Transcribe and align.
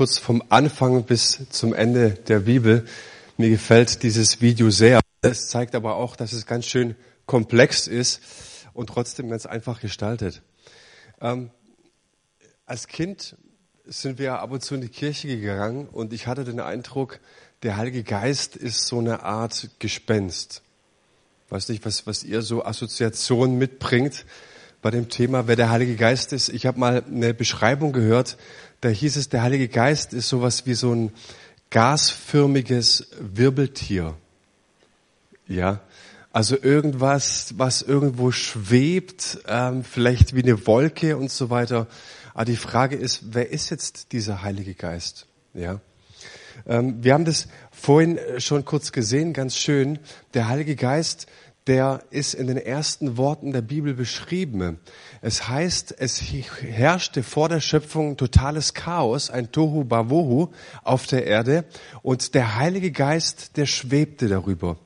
kurz 0.00 0.16
vom 0.16 0.42
Anfang 0.48 1.04
bis 1.04 1.46
zum 1.50 1.74
Ende 1.74 2.12
der 2.12 2.38
Bibel. 2.38 2.86
Mir 3.36 3.50
gefällt 3.50 4.02
dieses 4.02 4.40
Video 4.40 4.70
sehr. 4.70 5.02
Es 5.20 5.48
zeigt 5.50 5.74
aber 5.74 5.96
auch, 5.96 6.16
dass 6.16 6.32
es 6.32 6.46
ganz 6.46 6.64
schön 6.64 6.96
komplex 7.26 7.86
ist 7.86 8.22
und 8.72 8.86
trotzdem 8.86 9.28
ganz 9.28 9.44
einfach 9.44 9.78
gestaltet. 9.78 10.40
Ähm, 11.20 11.50
als 12.64 12.86
Kind 12.86 13.36
sind 13.84 14.18
wir 14.18 14.38
ab 14.38 14.52
und 14.52 14.64
zu 14.64 14.74
in 14.74 14.80
die 14.80 14.88
Kirche 14.88 15.28
gegangen 15.28 15.86
und 15.86 16.14
ich 16.14 16.26
hatte 16.26 16.44
den 16.44 16.60
Eindruck, 16.60 17.20
der 17.62 17.76
Heilige 17.76 18.02
Geist 18.02 18.56
ist 18.56 18.86
so 18.86 19.00
eine 19.00 19.22
Art 19.22 19.68
Gespenst. 19.80 20.62
Weiß 21.50 21.68
nicht, 21.68 21.84
was, 21.84 22.06
was 22.06 22.24
ihr 22.24 22.40
so 22.40 22.64
Assoziationen 22.64 23.58
mitbringt 23.58 24.24
bei 24.80 24.90
dem 24.90 25.10
Thema, 25.10 25.46
wer 25.46 25.56
der 25.56 25.68
Heilige 25.68 25.96
Geist 25.96 26.32
ist. 26.32 26.48
Ich 26.48 26.64
habe 26.64 26.80
mal 26.80 27.04
eine 27.06 27.34
Beschreibung 27.34 27.92
gehört, 27.92 28.38
da 28.80 28.88
hieß 28.88 29.16
es, 29.16 29.28
der 29.28 29.42
Heilige 29.42 29.68
Geist 29.68 30.12
ist 30.12 30.28
sowas 30.28 30.66
wie 30.66 30.74
so 30.74 30.92
ein 30.94 31.12
gasförmiges 31.70 33.08
Wirbeltier. 33.18 34.16
Ja, 35.46 35.80
also 36.32 36.56
irgendwas, 36.60 37.54
was 37.58 37.82
irgendwo 37.82 38.30
schwebt, 38.30 39.40
ähm, 39.48 39.82
vielleicht 39.82 40.34
wie 40.34 40.42
eine 40.42 40.66
Wolke 40.66 41.16
und 41.16 41.30
so 41.30 41.50
weiter. 41.50 41.88
Aber 42.34 42.44
die 42.44 42.56
Frage 42.56 42.96
ist, 42.96 43.34
wer 43.34 43.50
ist 43.50 43.70
jetzt 43.70 44.12
dieser 44.12 44.42
Heilige 44.42 44.74
Geist? 44.74 45.26
Ja. 45.54 45.80
Ähm, 46.66 47.02
wir 47.02 47.14
haben 47.14 47.24
das 47.24 47.48
vorhin 47.72 48.18
schon 48.38 48.64
kurz 48.64 48.92
gesehen, 48.92 49.32
ganz 49.32 49.56
schön. 49.56 49.98
Der 50.34 50.48
Heilige 50.48 50.76
Geist, 50.76 51.26
der 51.66 52.02
ist 52.10 52.34
in 52.34 52.46
den 52.46 52.56
ersten 52.56 53.16
Worten 53.16 53.52
der 53.52 53.62
Bibel 53.62 53.94
beschrieben. 53.94 54.80
Es 55.20 55.48
heißt, 55.48 55.94
es 55.98 56.20
herrschte 56.20 57.22
vor 57.22 57.48
der 57.48 57.60
Schöpfung 57.60 58.16
totales 58.16 58.74
Chaos, 58.74 59.30
ein 59.30 59.52
Tohu 59.52 59.84
Bawohu 59.84 60.48
auf 60.82 61.06
der 61.06 61.26
Erde 61.26 61.64
und 62.02 62.34
der 62.34 62.56
Heilige 62.56 62.90
Geist, 62.90 63.56
der 63.56 63.66
schwebte 63.66 64.28
darüber. 64.28 64.78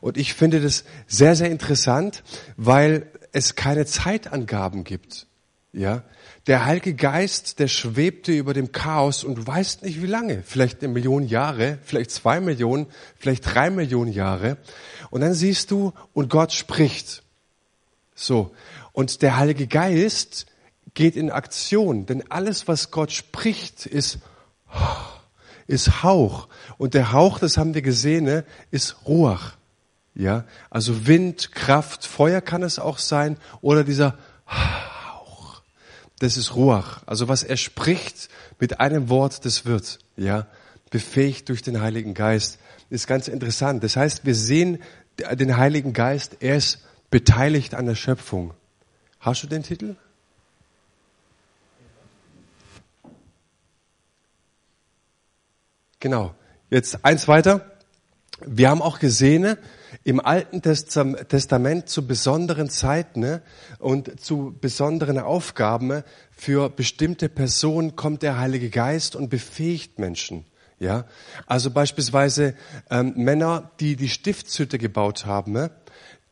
Und 0.00 0.16
ich 0.16 0.34
finde 0.34 0.60
das 0.60 0.84
sehr, 1.06 1.34
sehr 1.34 1.50
interessant, 1.50 2.22
weil 2.56 3.10
es 3.32 3.54
keine 3.54 3.86
Zeitangaben 3.86 4.84
gibt. 4.84 5.26
Ja, 5.72 6.02
der 6.46 6.64
Heilige 6.64 6.94
Geist, 6.94 7.58
der 7.58 7.68
schwebte 7.68 8.32
über 8.32 8.54
dem 8.54 8.72
Chaos 8.72 9.24
und 9.24 9.36
du 9.36 9.46
weißt 9.46 9.82
nicht 9.82 10.02
wie 10.02 10.06
lange. 10.06 10.42
Vielleicht 10.44 10.82
eine 10.82 10.92
Million 10.92 11.26
Jahre, 11.26 11.78
vielleicht 11.82 12.10
zwei 12.10 12.40
Millionen, 12.40 12.86
vielleicht 13.16 13.54
drei 13.54 13.70
Millionen 13.70 14.12
Jahre. 14.12 14.56
Und 15.10 15.20
dann 15.20 15.34
siehst 15.34 15.70
du, 15.70 15.92
und 16.12 16.30
Gott 16.30 16.52
spricht. 16.52 17.22
So. 18.14 18.52
Und 18.92 19.22
der 19.22 19.36
Heilige 19.36 19.66
Geist 19.66 20.46
geht 20.94 21.16
in 21.16 21.30
Aktion, 21.30 22.06
denn 22.06 22.30
alles, 22.30 22.68
was 22.68 22.90
Gott 22.90 23.12
spricht, 23.12 23.86
ist, 23.86 24.18
ist 25.66 26.02
Hauch. 26.02 26.48
Und 26.78 26.94
der 26.94 27.12
Hauch, 27.12 27.38
das 27.38 27.58
haben 27.58 27.74
wir 27.74 27.82
gesehen, 27.82 28.24
ne, 28.24 28.44
ist 28.70 29.06
Ruach. 29.06 29.56
Ja, 30.14 30.44
also 30.70 31.06
Wind, 31.06 31.52
Kraft, 31.52 32.04
Feuer 32.04 32.40
kann 32.40 32.64
es 32.64 32.78
auch 32.80 32.98
sein 32.98 33.36
oder 33.60 33.84
dieser 33.84 34.18
das 36.20 36.36
ist 36.36 36.54
Ruach. 36.54 37.02
Also 37.06 37.28
was 37.28 37.42
er 37.42 37.56
spricht 37.56 38.28
mit 38.60 38.78
einem 38.78 39.08
Wort, 39.08 39.44
das 39.44 39.66
wird, 39.66 39.98
ja, 40.16 40.46
befähigt 40.90 41.48
durch 41.48 41.62
den 41.62 41.80
Heiligen 41.80 42.14
Geist, 42.14 42.58
ist 42.90 43.06
ganz 43.06 43.26
interessant. 43.26 43.82
Das 43.82 43.96
heißt, 43.96 44.24
wir 44.24 44.34
sehen 44.34 44.82
den 45.18 45.56
Heiligen 45.56 45.92
Geist, 45.92 46.36
er 46.40 46.56
ist 46.56 46.84
beteiligt 47.10 47.74
an 47.74 47.86
der 47.86 47.94
Schöpfung. 47.94 48.54
Hast 49.18 49.42
du 49.42 49.46
den 49.46 49.62
Titel? 49.62 49.96
Genau. 56.00 56.34
Jetzt 56.70 57.04
eins 57.04 57.28
weiter. 57.28 57.79
Wir 58.46 58.70
haben 58.70 58.82
auch 58.82 58.98
gesehen, 58.98 59.56
im 60.04 60.20
Alten 60.20 60.62
Testament 60.62 61.88
zu 61.88 62.06
besonderen 62.06 62.70
Zeiten 62.70 63.20
ne, 63.20 63.42
und 63.78 64.20
zu 64.20 64.56
besonderen 64.60 65.18
Aufgaben 65.18 66.02
für 66.30 66.70
bestimmte 66.70 67.28
Personen 67.28 67.96
kommt 67.96 68.22
der 68.22 68.38
Heilige 68.38 68.70
Geist 68.70 69.16
und 69.16 69.28
befähigt 69.28 69.98
Menschen. 69.98 70.46
Ja, 70.78 71.04
also 71.46 71.70
beispielsweise 71.70 72.54
ähm, 72.90 73.12
Männer, 73.16 73.70
die 73.80 73.96
die 73.96 74.08
Stiftshütte 74.08 74.78
gebaut 74.78 75.26
haben, 75.26 75.52
ne, 75.52 75.70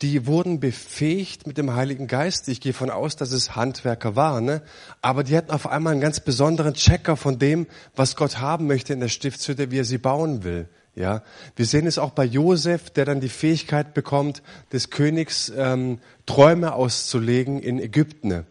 die 0.03 0.27
wurden 0.27 0.61
befähigt 0.61 1.47
mit 1.47 1.59
dem 1.59 1.75
Heiligen 1.75 2.07
Geist. 2.07 2.49
Ich 2.49 2.61
gehe 2.61 2.73
von 2.73 2.91
aus, 2.91 3.17
dass 3.17 3.33
es 3.33 3.57
Handwerker 3.57 4.15
waren, 4.15 4.45
ne? 4.45 4.63
aber 5.03 5.25
die 5.25 5.37
hatten 5.37 5.51
auf 5.51 5.67
einmal 5.67 5.93
einen 5.93 6.01
ganz 6.01 6.21
besonderen 6.21 6.75
Checker 6.75 7.17
von 7.17 7.39
dem, 7.39 7.67
was 7.97 8.15
Gott 8.15 8.39
haben 8.39 8.67
möchte 8.67 8.93
in 8.93 9.01
der 9.01 9.09
Stiftshütte, 9.09 9.71
wie 9.71 9.81
er 9.81 9.85
sie 9.85 9.99
bauen 9.99 10.45
will. 10.45 10.69
Ja, 10.95 11.23
wir 11.55 11.65
sehen 11.65 11.87
es 11.87 11.99
auch 11.99 12.11
bei 12.11 12.25
Josef, 12.25 12.91
der 12.91 13.05
dann 13.05 13.21
die 13.21 13.29
Fähigkeit 13.29 13.95
bekommt, 13.95 14.43
des 14.73 14.91
Königs 14.91 15.53
ähm, 15.57 16.01
Träume 16.27 16.73
auszulegen 16.73 17.61
in 17.61 17.79
Ägypten. 17.79 18.45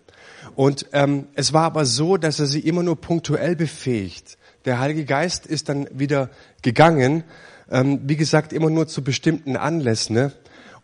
Und 0.55 0.85
ähm, 0.93 1.27
es 1.35 1.51
war 1.51 1.63
aber 1.63 1.85
so, 1.85 2.15
dass 2.15 2.39
er 2.39 2.45
sie 2.45 2.61
immer 2.61 2.83
nur 2.83 3.01
punktuell 3.01 3.57
befähigt. 3.57 4.37
Der 4.63 4.79
Heilige 4.79 5.03
Geist 5.03 5.45
ist 5.45 5.67
dann 5.67 5.87
wieder 5.91 6.29
gegangen, 6.61 7.25
ähm, 7.69 7.99
wie 8.03 8.15
gesagt, 8.15 8.53
immer 8.53 8.69
nur 8.69 8.87
zu 8.87 9.03
bestimmten 9.03 9.57
Anlässen. 9.57 10.15
Ne? 10.15 10.31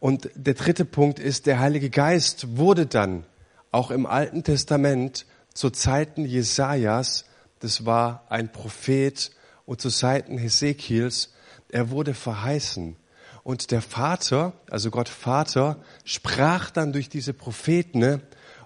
Und 0.03 0.30
der 0.36 0.53
dritte 0.53 0.84
Punkt 0.84 1.18
ist, 1.18 1.46
der 1.46 1.62
Heilige 1.62 1.90
Geist 1.90 2.58
wurde 2.58 2.86
dann 2.86 3.24
auch 3.72 3.90
im 3.90 4.06
Alten 4.06 4.44
Testament 4.44 5.25
zu 5.53 5.69
Zeiten 5.69 6.25
Jesajas, 6.25 7.24
das 7.62 7.86
war 7.86 8.25
ein 8.28 8.52
Prophet, 8.52 9.31
und 9.66 9.80
zu 9.80 9.90
Zeiten 9.90 10.38
Hesekiels 10.38 11.31
er 11.69 11.90
wurde 11.90 12.13
verheißen. 12.13 12.97
Und 13.44 13.72
der 13.72 13.81
Vater, 13.81 14.52
also 14.69 14.92
Gott 14.92 15.08
Vater, 15.08 15.78
sprach 16.03 16.69
dann 16.69 16.92
durch 16.92 17.08
diese 17.08 17.34
Propheten 17.34 18.00
ne, 18.00 18.19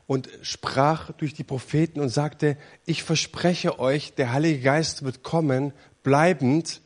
und 0.08 0.30
sprach 0.42 1.12
durch 1.12 1.36
die 1.36 1.44
Propheten 1.44 2.00
und 2.00 2.10
sagte, 2.10 2.58
ich 2.88 3.04
verspreche 3.04 3.78
euch, 3.78 4.16
der 4.16 4.34
Heilige 4.34 4.62
Geist 4.62 5.04
wird 5.04 5.22
kommen, 5.22 5.72
bleibend 6.02 6.82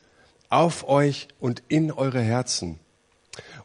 auf 0.50 0.86
euch 0.86 1.28
und 1.40 1.62
in 1.68 1.90
eure 1.90 2.20
Herzen. 2.20 2.80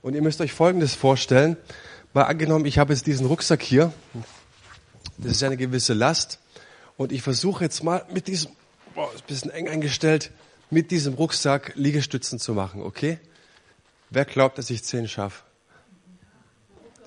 Und 0.08 0.14
ihr 0.14 0.22
müsst 0.22 0.40
euch 0.40 0.54
Folgendes 0.54 0.96
vorstellen. 0.96 1.58
Mal 2.14 2.24
angenommen, 2.24 2.66
ich 2.66 2.80
habe 2.80 2.94
jetzt 2.94 3.08
diesen 3.08 3.26
Rucksack 3.26 3.62
hier. 3.62 3.92
Das 5.18 5.34
ist 5.34 5.44
eine 5.44 5.58
gewisse 5.58 5.94
Last. 5.94 6.40
Und 6.96 7.12
ich 7.12 7.22
versuche 7.22 7.66
jetzt 7.66 7.84
mal 7.84 8.06
mit 8.14 8.28
diesem, 8.28 8.52
boah, 8.96 9.14
ist 9.14 9.24
ein 9.24 9.28
bisschen 9.28 9.52
eng 9.52 9.68
eingestellt, 9.68 10.32
mit 10.70 10.92
diesem 10.92 11.16
Rucksack 11.16 11.74
Liegestützen 11.76 12.40
zu 12.40 12.54
machen, 12.54 12.84
okay? 12.84 13.20
Wer 14.10 14.24
glaubt, 14.24 14.58
dass 14.58 14.70
ich 14.70 14.82
zehn 14.82 15.10
schaffe? 15.10 15.44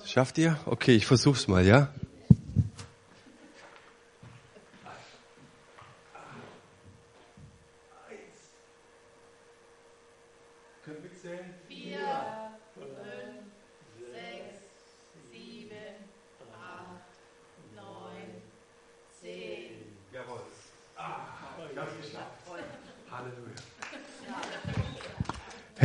Schafft 0.05 0.37
ihr? 0.37 0.59
Okay, 0.67 0.95
ich 0.95 1.07
versuch's 1.07 1.47
mal, 1.47 1.65
ja? 1.65 1.91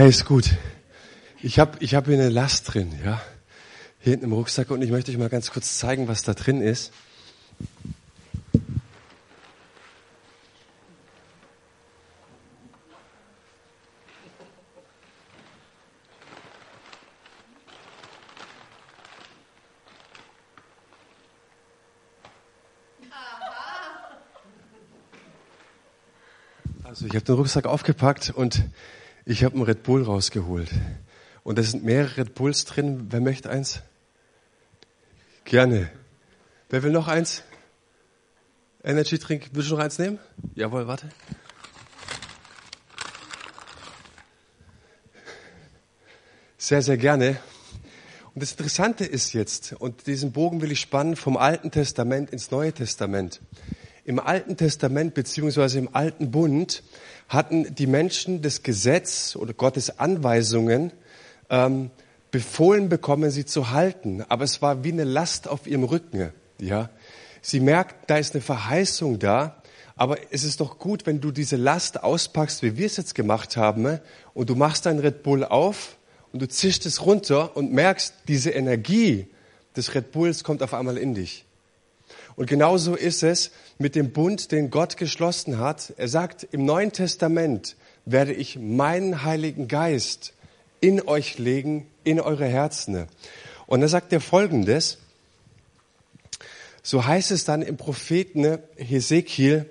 Hey, 0.07 0.11
ist 0.11 0.25
gut. 0.25 0.51
Ich 1.43 1.59
habe 1.59 1.79
ich 1.81 1.97
hab 1.97 2.07
hier 2.07 2.15
eine 2.15 2.29
Last 2.29 2.73
drin, 2.73 2.95
ja. 3.05 3.21
Hier 3.99 4.13
hinten 4.13 4.27
im 4.27 4.33
Rucksack 4.35 4.71
und 4.71 4.81
ich 4.81 4.93
möchte 4.93 5.11
euch 5.11 5.19
mal 5.19 5.29
ganz 5.29 5.51
kurz 5.51 5.79
zeigen, 5.79 6.07
was 6.07 6.23
da 6.23 6.33
drin 6.33 6.61
ist. 6.61 6.93
Also 26.85 27.07
ich 27.07 27.15
habe 27.17 27.25
den 27.25 27.35
Rucksack 27.35 27.67
aufgepackt 27.67 28.31
und 28.31 28.63
ich 29.29 29.43
habe 29.43 29.57
einen 29.57 29.65
Red 29.65 29.83
Bull 29.83 30.05
rausgeholt. 30.05 30.71
Und 31.43 31.59
da 31.59 31.63
sind 31.63 31.85
mehrere 31.85 32.19
Red 32.19 32.35
Bulls 32.35 32.65
drin. 32.65 33.09
Wer 33.11 33.21
möchte 33.21 33.51
eins? 33.51 33.81
Gerne. 35.45 35.91
Wer 36.71 36.85
will 36.85 36.93
noch 36.93 37.09
eins? 37.09 37.43
Energy 38.85 39.19
Drink. 39.19 39.51
Willst 39.53 39.71
du 39.71 39.75
noch 39.75 39.83
eins 39.83 39.99
nehmen? 39.99 40.21
Jawohl, 40.55 40.87
warte. 40.87 41.09
Sehr, 46.57 46.83
sehr 46.83 46.97
gerne. 46.97 47.41
Und 48.35 48.43
das 48.43 48.53
Interessante 48.53 49.05
ist 49.05 49.33
jetzt, 49.33 49.73
und 49.73 50.07
diesen 50.07 50.31
Bogen 50.31 50.61
will 50.61 50.71
ich 50.71 50.81
spannen 50.81 51.17
vom 51.17 51.37
Alten 51.37 51.73
Testament 51.73 52.31
ins 52.31 52.53
Neue 52.53 52.73
Testament. 52.73 53.41
Im 54.07 54.21
Alten 54.21 54.57
Testament 54.57 55.15
beziehungsweise 55.15 55.81
im 55.81 55.89
Alten 55.93 56.31
Bund 56.31 56.85
hatten 57.29 57.75
die 57.75 57.89
Menschen 57.89 58.41
das 58.41 58.63
Gesetz 58.63 59.35
oder 59.35 59.53
Gottes 59.53 59.99
Anweisungen 59.99 60.93
ähm, 61.51 61.91
befohlen 62.31 62.89
bekommen, 62.89 63.33
sie 63.33 63.45
zu 63.45 63.71
halten. 63.71 64.23
Aber 64.29 64.45
es 64.45 64.63
war 64.63 64.85
wie 64.85 64.93
eine 64.93 65.03
Last 65.03 65.49
auf 65.49 65.67
ihrem 65.67 65.83
Rücken. 65.83 66.33
Ja, 66.61 66.89
sie 67.43 67.59
merkt, 67.59 68.09
da 68.09 68.19
ist 68.19 68.35
eine 68.35 68.43
Verheißung 68.43 69.19
da. 69.19 69.61
Aber 69.97 70.19
es 70.31 70.45
ist 70.45 70.61
doch 70.61 70.79
gut, 70.79 71.05
wenn 71.07 71.21
du 71.21 71.33
diese 71.33 71.57
Last 71.57 72.05
auspackst, 72.05 72.63
wie 72.63 72.77
wir 72.77 72.87
es 72.87 72.99
jetzt 72.99 73.17
gemacht 73.17 73.57
haben, 73.57 73.99
und 74.35 74.49
du 74.49 74.55
machst 74.55 74.87
dein 74.87 75.01
Red 75.01 75.25
Bull 75.25 75.43
auf 75.43 75.97
und 76.33 76.41
du 76.41 76.47
zischst 76.47 76.87
es 76.87 77.05
runter 77.05 77.57
und 77.57 77.73
merkst, 77.73 78.15
diese 78.29 78.51
Energie 78.51 79.27
des 79.77 79.97
Red 79.97 80.13
Bulls 80.13 80.45
kommt 80.45 80.63
auf 80.63 80.75
einmal 80.75 80.97
in 80.97 81.15
dich. 81.15 81.46
Und 82.37 82.47
genauso 82.47 82.95
ist 82.95 83.23
es 83.23 83.51
mit 83.79 83.95
dem 83.95 84.13
Bund, 84.13 84.53
den 84.53 84.71
Gott 84.71 84.99
geschlossen 84.99 85.59
hat. 85.59 85.95
Er 85.97 86.09
sagt, 86.09 86.47
im 86.53 86.65
Neuen 86.67 86.93
Testament 86.93 87.77
werde 88.05 88.35
ich 88.35 88.59
meinen 88.59 89.25
Heiligen 89.25 89.69
Geist 89.69 90.35
in 90.81 91.01
euch 91.01 91.39
legen, 91.39 91.87
in 92.05 92.21
eure 92.21 92.47
Herzen. 92.47 93.07
Und 93.67 93.81
da 93.81 93.89
sagt 93.89 94.13
er 94.13 94.21
Folgendes. 94.21 94.99
So 96.83 97.05
heißt 97.05 97.31
es 97.33 97.45
dann 97.45 97.63
im 97.63 97.77
Propheten 97.77 98.59
Hesekiel, 98.77 99.69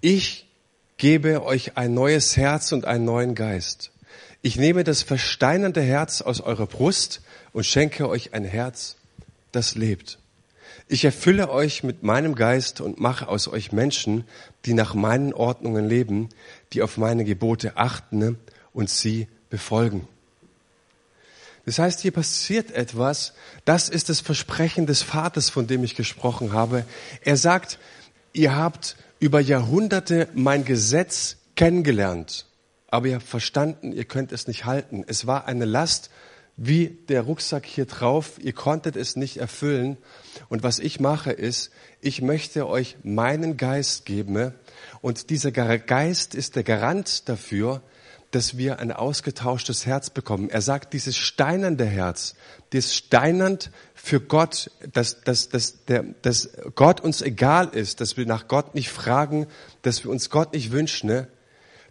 ich 0.00 0.46
gebe 0.96 1.44
euch 1.44 1.76
ein 1.76 1.94
neues 1.94 2.36
Herz 2.36 2.72
und 2.72 2.84
einen 2.86 3.04
neuen 3.04 3.34
Geist. 3.34 3.92
Ich 4.42 4.56
nehme 4.56 4.82
das 4.82 5.02
versteinernde 5.02 5.82
Herz 5.82 6.22
aus 6.22 6.40
eurer 6.40 6.66
Brust 6.66 7.20
und 7.52 7.64
schenke 7.64 8.08
euch 8.08 8.32
ein 8.34 8.44
Herz, 8.44 8.96
das 9.52 9.74
lebt. 9.74 10.18
Ich 10.88 11.04
erfülle 11.04 11.50
euch 11.50 11.82
mit 11.82 12.04
meinem 12.04 12.36
Geist 12.36 12.80
und 12.80 13.00
mache 13.00 13.26
aus 13.26 13.48
euch 13.48 13.72
Menschen, 13.72 14.24
die 14.64 14.74
nach 14.74 14.94
meinen 14.94 15.32
Ordnungen 15.32 15.88
leben, 15.88 16.28
die 16.72 16.82
auf 16.82 16.96
meine 16.96 17.24
Gebote 17.24 17.76
achten 17.76 18.38
und 18.72 18.88
sie 18.88 19.26
befolgen. 19.50 20.06
Das 21.64 21.80
heißt, 21.80 22.00
hier 22.00 22.12
passiert 22.12 22.70
etwas. 22.70 23.32
Das 23.64 23.88
ist 23.88 24.08
das 24.08 24.20
Versprechen 24.20 24.86
des 24.86 25.02
Vaters, 25.02 25.50
von 25.50 25.66
dem 25.66 25.82
ich 25.82 25.96
gesprochen 25.96 26.52
habe. 26.52 26.84
Er 27.22 27.36
sagt, 27.36 27.80
ihr 28.32 28.54
habt 28.54 28.96
über 29.18 29.40
Jahrhunderte 29.40 30.28
mein 30.34 30.64
Gesetz 30.64 31.38
kennengelernt, 31.56 32.46
aber 32.86 33.08
ihr 33.08 33.16
habt 33.16 33.26
verstanden, 33.26 33.90
ihr 33.90 34.04
könnt 34.04 34.30
es 34.30 34.46
nicht 34.46 34.64
halten. 34.64 35.02
Es 35.08 35.26
war 35.26 35.46
eine 35.46 35.64
Last 35.64 36.10
wie 36.56 36.88
der 37.08 37.22
Rucksack 37.22 37.66
hier 37.66 37.84
drauf, 37.84 38.38
ihr 38.38 38.54
konntet 38.54 38.96
es 38.96 39.16
nicht 39.16 39.36
erfüllen. 39.36 39.98
Und 40.48 40.62
was 40.62 40.78
ich 40.78 41.00
mache 41.00 41.32
ist, 41.32 41.70
ich 42.00 42.22
möchte 42.22 42.66
euch 42.66 42.96
meinen 43.02 43.56
Geist 43.56 44.06
geben 44.06 44.54
und 45.02 45.30
dieser 45.30 45.50
Geist 45.52 46.34
ist 46.34 46.56
der 46.56 46.62
Garant 46.62 47.28
dafür, 47.28 47.82
dass 48.30 48.56
wir 48.56 48.80
ein 48.80 48.92
ausgetauschtes 48.92 49.86
Herz 49.86 50.10
bekommen. 50.10 50.50
Er 50.50 50.60
sagt, 50.60 50.92
dieses 50.92 51.16
steinernde 51.16 51.84
Herz, 51.84 52.34
das 52.70 52.94
steinernd 52.94 53.70
für 53.94 54.20
Gott, 54.20 54.70
dass, 54.92 55.22
dass, 55.22 55.48
dass, 55.48 55.84
der, 55.84 56.04
dass 56.22 56.50
Gott 56.74 57.00
uns 57.00 57.22
egal 57.22 57.68
ist, 57.68 58.00
dass 58.00 58.16
wir 58.16 58.26
nach 58.26 58.48
Gott 58.48 58.74
nicht 58.74 58.90
fragen, 58.90 59.46
dass 59.82 60.04
wir 60.04 60.10
uns 60.10 60.30
Gott 60.30 60.54
nicht 60.54 60.72
wünschen, 60.72 61.08
ne? 61.08 61.28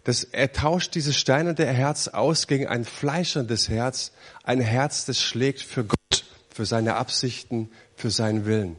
Dass 0.06 0.22
er 0.22 0.52
tauscht 0.52 0.94
dieses 0.94 1.16
steinernde 1.16 1.66
Herz 1.66 2.06
aus 2.06 2.46
gegen 2.46 2.68
ein 2.68 2.84
fleischerndes 2.84 3.68
Herz, 3.68 4.12
ein 4.44 4.60
Herz, 4.60 5.04
das 5.04 5.20
schlägt 5.20 5.60
für 5.60 5.84
Gott, 5.84 6.24
für 6.48 6.64
seine 6.64 6.94
Absichten, 6.94 7.70
für 7.96 8.10
seinen 8.10 8.46
Willen. 8.46 8.76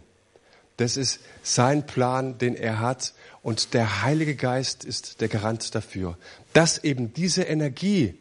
Das 0.78 0.96
ist 0.96 1.20
sein 1.44 1.86
Plan, 1.86 2.38
den 2.38 2.56
er 2.56 2.80
hat. 2.80 3.14
Und 3.44 3.74
der 3.74 4.04
Heilige 4.04 4.36
Geist 4.36 4.86
ist 4.86 5.20
der 5.20 5.28
Garant 5.28 5.76
dafür, 5.76 6.18
dass 6.54 6.82
eben 6.82 7.14
diese 7.14 7.44
Energie, 7.44 8.18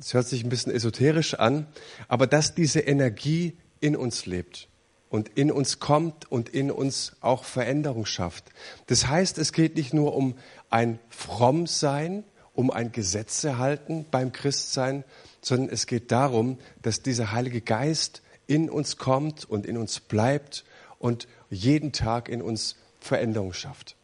es 0.00 0.12
hört 0.12 0.26
sich 0.26 0.42
ein 0.42 0.48
bisschen 0.48 0.72
esoterisch 0.72 1.34
an, 1.34 1.68
aber 2.08 2.26
dass 2.26 2.56
diese 2.56 2.80
Energie 2.80 3.56
in 3.78 3.94
uns 3.94 4.26
lebt 4.26 4.66
und 5.08 5.30
in 5.36 5.50
uns 5.52 5.78
kommt 5.78 6.30
und 6.30 6.48
in 6.48 6.70
uns 6.70 7.12
auch 7.20 7.44
Veränderung 7.44 8.06
schafft. 8.06 8.44
Das 8.86 9.06
heißt, 9.06 9.38
es 9.38 9.52
geht 9.52 9.76
nicht 9.76 9.94
nur 9.94 10.14
um 10.14 10.36
ein 10.70 10.98
Frommsein, 11.08 12.24
um 12.54 12.70
ein 12.70 12.92
Gesetze 12.92 13.58
halten 13.58 14.06
beim 14.10 14.32
Christsein, 14.32 15.04
sondern 15.40 15.68
es 15.70 15.86
geht 15.86 16.10
darum, 16.10 16.58
dass 16.82 17.02
dieser 17.02 17.32
Heilige 17.32 17.60
Geist 17.60 18.22
in 18.46 18.70
uns 18.70 18.96
kommt 18.96 19.44
und 19.44 19.66
in 19.66 19.76
uns 19.76 20.00
bleibt 20.00 20.64
und 20.98 21.28
jeden 21.50 21.92
Tag 21.92 22.28
in 22.28 22.42
uns 22.42 22.76
Veränderung 23.00 23.52
schafft. 23.52 23.96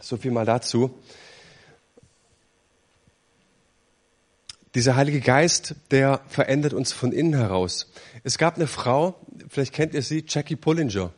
So 0.00 0.16
viel 0.16 0.30
mal 0.30 0.44
dazu. 0.44 0.90
Dieser 4.76 4.94
Heilige 4.94 5.22
Geist, 5.22 5.74
der 5.90 6.20
verändert 6.28 6.74
uns 6.74 6.92
von 6.92 7.10
innen 7.10 7.32
heraus. 7.32 7.90
Es 8.24 8.36
gab 8.36 8.56
eine 8.56 8.66
Frau, 8.66 9.18
vielleicht 9.48 9.72
kennt 9.72 9.94
ihr 9.94 10.02
sie, 10.02 10.22
Jackie 10.28 10.54
Pullinger. 10.54 11.14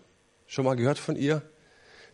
Schon 0.46 0.64
mal 0.64 0.76
gehört 0.76 1.00
von 1.00 1.16
ihr? 1.16 1.43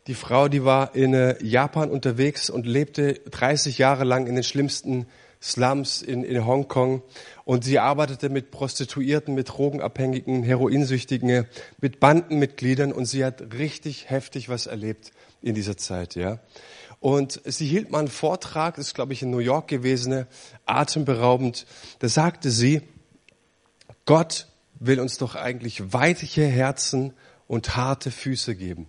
Die 0.07 0.15
Frau, 0.15 0.49
die 0.49 0.65
war 0.65 0.95
in 0.95 1.13
äh, 1.13 1.37
Japan 1.45 1.91
unterwegs 1.91 2.49
und 2.49 2.65
lebte 2.65 3.21
30 3.31 3.77
Jahre 3.77 4.05
lang 4.05 4.27
in 4.27 4.37
den 4.37 4.43
schlimmsten 4.43 5.05
Slums 5.43 6.01
in, 6.01 6.25
in 6.25 6.47
Hongkong. 6.47 7.03
Und 7.45 7.63
sie 7.63 7.79
arbeitete 7.79 8.31
mit 8.31 8.51
Prostituierten, 8.51 9.35
mit 9.35 9.51
Drogenabhängigen, 9.51 10.45
Heroinsüchtigen, 10.45 11.45
mit 11.79 12.01
Bandenmitgliedern 12.01 12.91
und 12.91 13.05
sie 13.05 13.23
hat 13.23 13.53
richtig 13.53 14.09
heftig 14.09 14.49
was 14.49 14.67
erlebt 14.67 15.11
in 15.43 15.55
dieser 15.55 15.77
Zeit, 15.77 16.15
ja. 16.15 16.39
Und 17.05 17.43
sie 17.45 17.67
hielt 17.67 17.91
mal 17.91 17.99
einen 17.99 18.09
Vortrag, 18.09 18.77
das 18.77 18.87
ist 18.87 18.95
glaube 18.95 19.13
ich 19.13 19.21
in 19.21 19.31
New 19.31 19.39
York 19.39 19.69
gewesen, 19.69 20.25
atemberaubend. 20.65 21.67
Da 21.99 22.09
sagte 22.09 22.51
sie, 22.51 22.81
Gott 24.07 24.49
will 24.77 24.99
uns 24.99 25.19
doch 25.19 25.35
eigentlich 25.35 25.93
weiche 25.93 26.47
Herzen 26.47 27.13
und 27.47 27.77
harte 27.77 28.11
Füße 28.11 28.57
geben. 28.57 28.89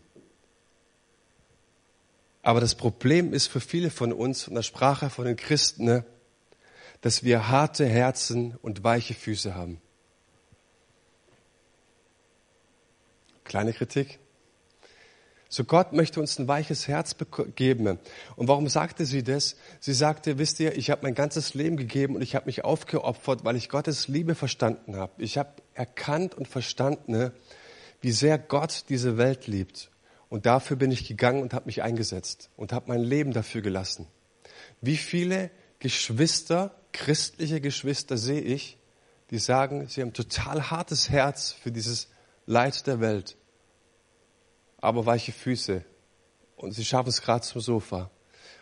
Aber 2.42 2.62
das 2.62 2.76
Problem 2.76 3.34
ist 3.34 3.48
für 3.48 3.60
viele 3.60 3.90
von 3.90 4.14
uns, 4.14 4.48
und 4.48 4.56
da 4.56 4.64
sprach 4.64 5.02
er 5.02 5.10
von 5.10 5.26
den 5.26 5.36
Christen, 5.36 5.84
ne, 5.84 6.06
dass 7.02 7.26
wir 7.26 7.50
harte 7.50 7.86
Herzen 7.86 8.56
und 8.62 8.86
weiche 8.86 9.14
Füße 9.14 9.56
haben. 9.56 9.82
Kleine 13.44 13.74
Kritik. 13.74 14.20
So 15.56 15.64
Gott 15.64 15.94
möchte 15.94 16.20
uns 16.20 16.38
ein 16.38 16.50
weiches 16.50 16.90
Herz 16.90 17.16
geben. 17.56 17.98
Und 18.36 18.50
warum 18.50 18.68
sagte 18.68 19.06
sie 19.06 19.24
das? 19.24 19.56
Sie 19.80 19.94
sagte, 19.94 20.38
wisst 20.38 20.60
ihr, 20.60 20.76
ich 20.76 20.90
habe 20.90 21.04
mein 21.04 21.16
ganzes 21.16 21.54
Leben 21.54 21.78
gegeben 21.78 22.18
und 22.18 22.22
ich 22.22 22.36
habe 22.36 22.48
mich 22.48 22.66
aufgeopfert, 22.66 23.46
weil 23.46 23.56
ich 23.56 23.70
Gottes 23.70 24.10
Liebe 24.10 24.36
verstanden 24.36 24.98
habe. 24.98 25.14
Ich 25.24 25.38
habe 25.38 25.52
erkannt 25.74 26.36
und 26.36 26.50
verstanden, 26.50 27.32
wie 28.02 28.12
sehr 28.12 28.38
Gott 28.38 28.84
diese 28.90 29.18
Welt 29.18 29.48
liebt. 29.48 29.92
Und 30.28 30.46
dafür 30.46 30.76
bin 30.76 30.92
ich 30.92 31.08
gegangen 31.08 31.42
und 31.42 31.54
habe 31.54 31.68
mich 31.68 31.84
eingesetzt 31.84 32.50
und 32.58 32.74
habe 32.74 32.90
mein 32.90 33.00
Leben 33.00 33.32
dafür 33.32 33.62
gelassen. 33.62 34.08
Wie 34.82 34.98
viele 34.98 35.52
Geschwister 35.80 36.76
christliche 36.92 37.62
Geschwister 37.62 38.18
sehe 38.18 38.42
ich, 38.42 38.78
die 39.30 39.40
sagen, 39.40 39.88
sie 39.88 40.02
haben 40.02 40.12
total 40.12 40.70
hartes 40.70 41.10
Herz 41.10 41.54
für 41.54 41.72
dieses 41.72 42.10
Leid 42.46 42.88
der 42.88 43.00
Welt, 43.00 43.38
aber 44.86 45.06
weiche 45.06 45.32
Füße 45.32 45.84
und 46.56 46.72
sie 46.72 46.86
schaffen 46.86 47.10
es 47.10 47.22
gerade 47.22 47.46
zum 47.46 47.62
Sofa. 47.62 48.10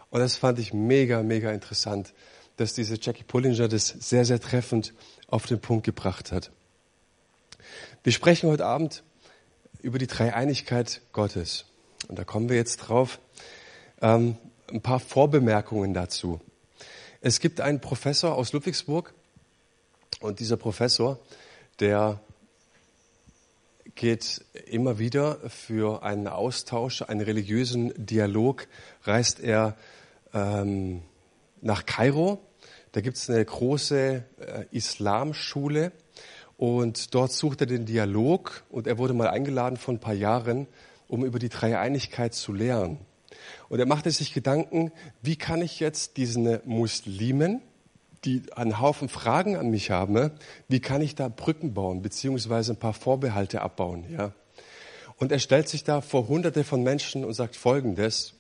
Und 0.10 0.20
das 0.20 0.36
fand 0.36 0.60
ich 0.60 0.74
mega, 0.74 1.24
mega 1.24 1.52
interessant, 1.52 2.14
dass 2.58 2.74
diese 2.74 2.98
Jackie 3.00 3.24
Pullinger 3.24 3.68
das 3.68 3.88
sehr, 3.88 4.26
sehr 4.26 4.40
treffend 4.40 4.94
auf 5.28 5.46
den 5.46 5.60
Punkt 5.60 5.86
gebracht 5.86 6.32
hat. 6.32 6.52
Wir 8.04 8.12
sprechen 8.12 8.50
heute 8.50 8.66
Abend 8.66 9.04
über 9.82 9.98
die 9.98 10.08
Dreieinigkeit 10.08 11.02
Gottes. 11.12 11.66
Und 12.08 12.20
da 12.20 12.24
kommen 12.24 12.50
wir 12.50 12.56
jetzt 12.56 12.78
drauf. 12.78 13.20
Ähm, 14.02 14.38
ein 14.72 14.82
paar 14.82 15.00
Vorbemerkungen 15.00 15.94
dazu. 15.94 16.40
Es 17.22 17.40
gibt 17.40 17.62
einen 17.62 17.80
Professor 17.80 18.36
aus 18.36 18.54
Ludwigsburg 18.54 19.14
und 20.20 20.40
dieser 20.40 20.58
Professor, 20.58 21.20
der 21.80 22.20
geht 23.96 24.44
immer 24.66 25.00
wieder 25.00 25.38
für 25.50 26.04
einen 26.04 26.28
Austausch, 26.28 27.02
einen 27.04 27.22
religiösen 27.22 27.94
Dialog, 27.96 28.68
reist 29.04 29.40
er 29.40 29.76
ähm, 30.34 31.02
nach 31.62 31.86
Kairo. 31.86 32.40
Da 32.92 33.02
gibt 33.02 33.18
es 33.18 33.30
eine 33.30 33.44
große 33.44 34.24
äh, 34.40 34.66
Islamschule 34.72 35.92
und 36.58 37.14
dort 37.16 37.32
sucht 37.32 37.62
er 37.62 37.68
den 37.68 37.86
Dialog 37.86 38.64
und 38.70 38.88
er 38.88 38.98
wurde 38.98 39.14
mal 39.14 39.28
eingeladen 39.28 39.78
vor 39.78 39.94
ein 39.94 40.00
paar 40.00 40.14
Jahren, 40.14 40.68
um 41.08 41.26
über 41.26 41.40
die 41.40 41.50
Dreieinigkeit 41.50 42.34
zu 42.34 42.54
lehren. 42.54 43.00
Und 43.70 43.80
er 43.80 43.86
machte 43.86 44.12
sich 44.12 44.34
Gedanken, 44.34 44.92
wie 45.22 45.36
kann 45.36 45.62
ich 45.62 45.80
jetzt 45.80 46.18
diesen 46.18 46.60
Muslimen, 46.66 47.62
die 48.26 48.44
einen 48.56 48.80
Haufen 48.80 49.10
Fragen 49.10 49.58
an 49.58 49.70
mich 49.70 49.92
haben, 49.92 50.32
wie 50.68 50.80
kann 50.80 51.02
ich 51.02 51.16
da 51.16 51.28
Brücken 51.28 51.74
bauen, 51.74 52.02
beziehungsweise 52.02 52.74
ein 52.74 52.80
paar 52.80 52.94
Vorbehalte 52.94 53.62
abbauen, 53.62 54.06
ja. 54.12 54.32
Und 55.18 55.32
er 55.32 55.40
stellt 55.40 55.70
sich 55.70 55.84
da 55.84 56.02
vor 56.02 56.28
hunderte 56.28 56.64
von 56.64 56.84
Menschen 56.84 57.24
und 57.24 57.34
sagt 57.34 57.56
Folgendes. 57.56 58.34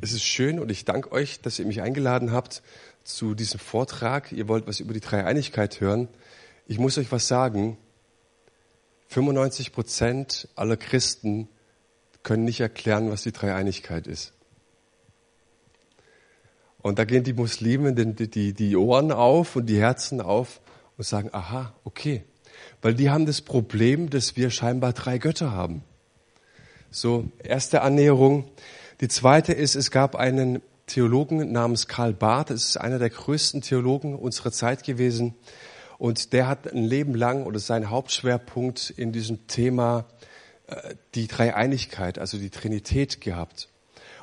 Es 0.00 0.12
ist 0.12 0.24
schön 0.24 0.58
und 0.58 0.70
ich 0.70 0.84
danke 0.84 1.12
euch, 1.12 1.40
dass 1.40 1.58
ihr 1.58 1.66
mich 1.66 1.80
eingeladen 1.80 2.32
habt 2.32 2.62
zu 3.04 3.34
diesem 3.34 3.60
Vortrag. 3.60 4.32
Ihr 4.32 4.48
wollt 4.48 4.66
was 4.66 4.80
über 4.80 4.92
die 4.92 5.00
Dreieinigkeit 5.00 5.80
hören. 5.80 6.08
Ich 6.66 6.78
muss 6.78 6.98
euch 6.98 7.12
was 7.12 7.28
sagen. 7.28 7.78
95 9.08 9.72
Prozent 9.72 10.48
aller 10.56 10.76
Christen 10.76 11.48
können 12.22 12.44
nicht 12.44 12.60
erklären, 12.60 13.10
was 13.10 13.22
die 13.22 13.32
Dreieinigkeit 13.32 14.06
ist. 14.06 14.32
Und 16.82 16.98
da 16.98 17.04
gehen 17.04 17.24
die 17.24 17.32
Muslime 17.32 17.92
die, 17.92 18.28
die, 18.28 18.52
die 18.52 18.76
Ohren 18.76 19.12
auf 19.12 19.56
und 19.56 19.66
die 19.66 19.80
Herzen 19.80 20.20
auf 20.20 20.60
und 20.96 21.04
sagen, 21.04 21.30
aha, 21.32 21.72
okay. 21.84 22.24
Weil 22.82 22.94
die 22.94 23.10
haben 23.10 23.26
das 23.26 23.40
Problem, 23.40 24.10
dass 24.10 24.36
wir 24.36 24.50
scheinbar 24.50 24.92
drei 24.92 25.18
Götter 25.18 25.52
haben. 25.52 25.84
So, 26.90 27.30
erste 27.42 27.82
Annäherung. 27.82 28.44
Die 29.00 29.08
zweite 29.08 29.52
ist, 29.52 29.76
es 29.76 29.90
gab 29.90 30.16
einen 30.16 30.60
Theologen 30.86 31.52
namens 31.52 31.86
Karl 31.86 32.12
Barth. 32.12 32.50
Das 32.50 32.64
ist 32.68 32.76
einer 32.76 32.98
der 32.98 33.10
größten 33.10 33.62
Theologen 33.62 34.14
unserer 34.16 34.52
Zeit 34.52 34.84
gewesen. 34.84 35.34
Und 35.98 36.32
der 36.32 36.48
hat 36.48 36.70
ein 36.70 36.82
Leben 36.82 37.14
lang 37.14 37.46
oder 37.46 37.60
sein 37.60 37.88
Hauptschwerpunkt 37.88 38.90
in 38.90 39.12
diesem 39.12 39.46
Thema 39.46 40.06
äh, 40.66 40.96
die 41.14 41.28
Dreieinigkeit, 41.28 42.18
also 42.18 42.38
die 42.38 42.50
Trinität 42.50 43.20
gehabt. 43.20 43.68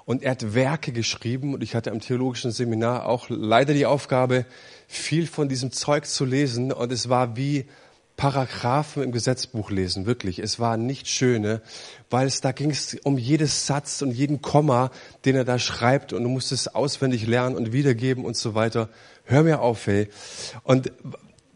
Und 0.06 0.24
er 0.24 0.32
hat 0.32 0.54
Werke 0.54 0.92
geschrieben 0.92 1.54
und 1.54 1.64
ich 1.64 1.76
hatte 1.76 1.92
am 1.92 2.00
theologischen 2.00 2.52
Seminar 2.52 3.06
auch 3.06 3.28
leider 3.30 3.74
die 3.74 3.86
Aufgabe, 3.86 4.46
viel 4.88 5.28
von 5.28 5.50
diesem 5.50 5.72
Zeug 5.72 6.06
zu 6.06 6.26
lesen 6.26 6.72
und 6.72 6.92
es 6.92 7.10
war 7.10 7.36
wie 7.36 7.66
Paragraphen 8.20 9.02
im 9.02 9.14
Gesetzbuch 9.14 9.72
lesen, 9.72 10.06
wirklich. 10.06 10.40
Es 10.40 10.60
war 10.60 10.76
nicht 10.76 11.08
schöne, 11.08 11.62
weil 12.10 12.28
es 12.28 12.42
da 12.42 12.52
ging 12.52 12.70
es 12.70 12.98
um 13.04 13.18
jedes 13.18 13.66
Satz 13.66 14.02
und 14.02 14.12
jeden 14.12 14.42
Komma, 14.42 14.92
den 15.24 15.38
er 15.38 15.46
da 15.46 15.58
schreibt 15.58 16.12
und 16.12 16.24
du 16.24 16.30
musst 16.30 16.52
es 16.52 16.68
auswendig 16.68 17.26
lernen 17.28 17.56
und 17.56 17.72
wiedergeben 17.72 18.26
und 18.26 18.36
so 18.36 18.56
weiter. 18.56 18.90
Hör 19.24 19.44
mir 19.44 19.62
auf, 19.62 19.88
hey. 19.88 20.10
Und 20.64 20.92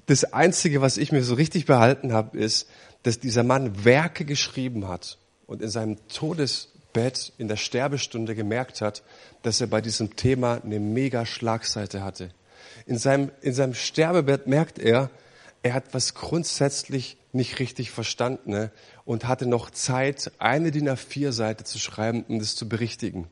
das 0.06 0.32
Einzige, 0.32 0.82
was 0.82 0.96
ich 0.98 1.12
mir 1.12 1.24
so 1.24 1.34
richtig 1.34 1.66
behalten 1.66 2.14
habe, 2.14 2.38
ist, 2.38 2.70
dass 3.04 3.20
dieser 3.20 3.44
Mann 3.44 3.84
Werke 3.84 4.24
geschrieben 4.24 4.88
hat 4.88 5.18
und 5.48 5.62
in 5.62 5.70
seinem 5.70 5.98
Todes 6.08 6.73
Bett 6.94 7.34
in 7.38 7.48
der 7.48 7.56
Sterbestunde 7.56 8.36
gemerkt 8.36 8.82
hat, 8.82 9.04
dass 9.42 9.60
er 9.60 9.68
bei 9.68 9.82
diesem 9.82 10.16
Thema 10.16 10.62
eine 10.64 10.80
mega 10.80 11.26
Schlagseite 11.26 12.04
hatte. 12.04 12.30
In 12.86 12.98
seinem, 12.98 13.32
in 13.42 13.54
seinem 13.54 13.74
Sterbebett 13.74 14.48
merkt 14.48 14.80
er, 14.80 15.10
er 15.64 15.74
hat 15.74 15.94
was 15.94 16.14
grundsätzlich 16.14 17.18
nicht 17.32 17.60
richtig 17.60 17.90
verstanden 17.92 18.52
ne? 18.52 18.72
und 19.06 19.28
hatte 19.28 19.46
noch 19.46 19.72
Zeit, 19.72 20.32
eine 20.38 20.72
DIN 20.72 20.90
A4-Seite 20.90 21.64
zu 21.64 21.80
schreiben, 21.80 22.24
um 22.28 22.40
das 22.40 22.56
zu 22.56 22.70
berichtigen. 22.70 23.28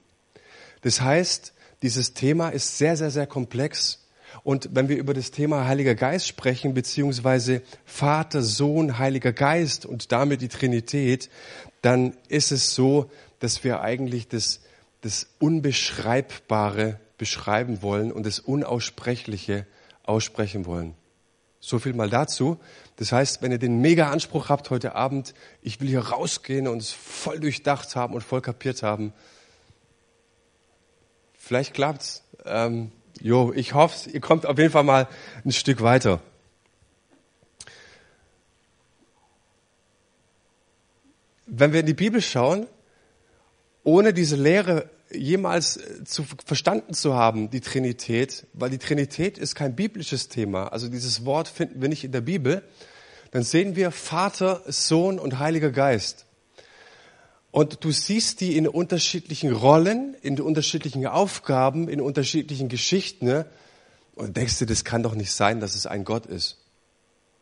Das 0.81 1.01
heißt, 1.01 1.53
dieses 1.81 2.13
Thema 2.13 2.49
ist 2.49 2.77
sehr, 2.77 2.97
sehr, 2.97 3.11
sehr 3.11 3.27
komplex. 3.27 4.07
Und 4.43 4.69
wenn 4.73 4.87
wir 4.87 4.97
über 4.97 5.13
das 5.13 5.31
Thema 5.31 5.67
Heiliger 5.67 5.93
Geist 5.93 6.27
sprechen, 6.27 6.73
beziehungsweise 6.73 7.61
Vater, 7.85 8.41
Sohn, 8.41 8.97
Heiliger 8.97 9.33
Geist 9.33 9.85
und 9.85 10.11
damit 10.11 10.41
die 10.41 10.47
Trinität, 10.47 11.29
dann 11.81 12.15
ist 12.29 12.51
es 12.51 12.73
so, 12.73 13.11
dass 13.41 13.63
wir 13.63 13.81
eigentlich 13.81 14.27
das, 14.27 14.61
das 15.01 15.27
Unbeschreibbare 15.39 16.99
beschreiben 17.17 17.81
wollen 17.81 18.11
und 18.11 18.25
das 18.25 18.39
Unaussprechliche 18.39 19.65
aussprechen 20.03 20.65
wollen. 20.65 20.95
So 21.59 21.79
viel 21.79 21.93
mal 21.93 22.09
dazu. 22.09 22.59
Das 22.95 23.11
heißt, 23.11 23.41
wenn 23.41 23.51
ihr 23.51 23.57
den 23.57 23.81
mega 23.81 24.09
Anspruch 24.09 24.49
habt 24.49 24.69
heute 24.69 24.95
Abend, 24.95 25.33
ich 25.61 25.81
will 25.81 25.87
hier 25.87 26.07
rausgehen 26.07 26.67
und 26.67 26.77
es 26.77 26.91
voll 26.91 27.39
durchdacht 27.39 27.95
haben 27.95 28.13
und 28.13 28.21
voll 28.21 28.41
kapiert 28.41 28.83
haben, 28.83 29.11
vielleicht 31.33 31.73
klappt's. 31.73 32.23
Ähm, 32.45 32.91
jo, 33.19 33.51
ich 33.53 33.73
hoffe, 33.73 34.09
ihr 34.11 34.21
kommt 34.21 34.45
auf 34.45 34.57
jeden 34.57 34.71
Fall 34.71 34.83
mal 34.83 35.07
ein 35.43 35.51
Stück 35.51 35.81
weiter. 35.81 36.21
Wenn 41.47 41.73
wir 41.73 41.79
in 41.79 41.87
die 41.87 41.93
Bibel 41.95 42.21
schauen, 42.21 42.67
ohne 43.83 44.13
diese 44.13 44.35
Lehre 44.35 44.89
jemals 45.11 45.77
äh, 45.77 46.03
zu, 46.03 46.25
verstanden 46.45 46.93
zu 46.93 47.15
haben, 47.15 47.49
die 47.49 47.61
Trinität, 47.61 48.45
weil 48.53 48.69
die 48.69 48.77
Trinität 48.77 49.37
ist 49.37 49.55
kein 49.55 49.75
biblisches 49.75 50.27
Thema, 50.27 50.67
also 50.67 50.87
dieses 50.87 51.25
Wort 51.25 51.47
finden 51.47 51.81
wir 51.81 51.89
nicht 51.89 52.03
in 52.03 52.11
der 52.11 52.21
Bibel, 52.21 52.63
dann 53.31 53.43
sehen 53.43 53.75
wir 53.75 53.91
Vater, 53.91 54.61
Sohn 54.67 55.17
und 55.19 55.39
Heiliger 55.39 55.71
Geist. 55.71 56.25
Und 57.51 57.83
du 57.83 57.91
siehst 57.91 58.39
die 58.39 58.55
in 58.55 58.67
unterschiedlichen 58.67 59.51
Rollen, 59.51 60.15
in 60.21 60.39
unterschiedlichen 60.39 61.05
Aufgaben, 61.05 61.89
in 61.89 61.99
unterschiedlichen 61.99 62.69
Geschichten 62.69 63.25
ne? 63.25 63.45
und 64.15 64.37
denkst 64.37 64.59
dir, 64.59 64.65
das 64.65 64.85
kann 64.85 65.03
doch 65.03 65.15
nicht 65.15 65.31
sein, 65.31 65.59
dass 65.59 65.75
es 65.75 65.85
ein 65.85 66.05
Gott 66.05 66.25
ist. 66.25 66.57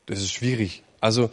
Das 0.08 0.20
ist 0.20 0.32
schwierig. 0.32 0.84
Also 1.00 1.30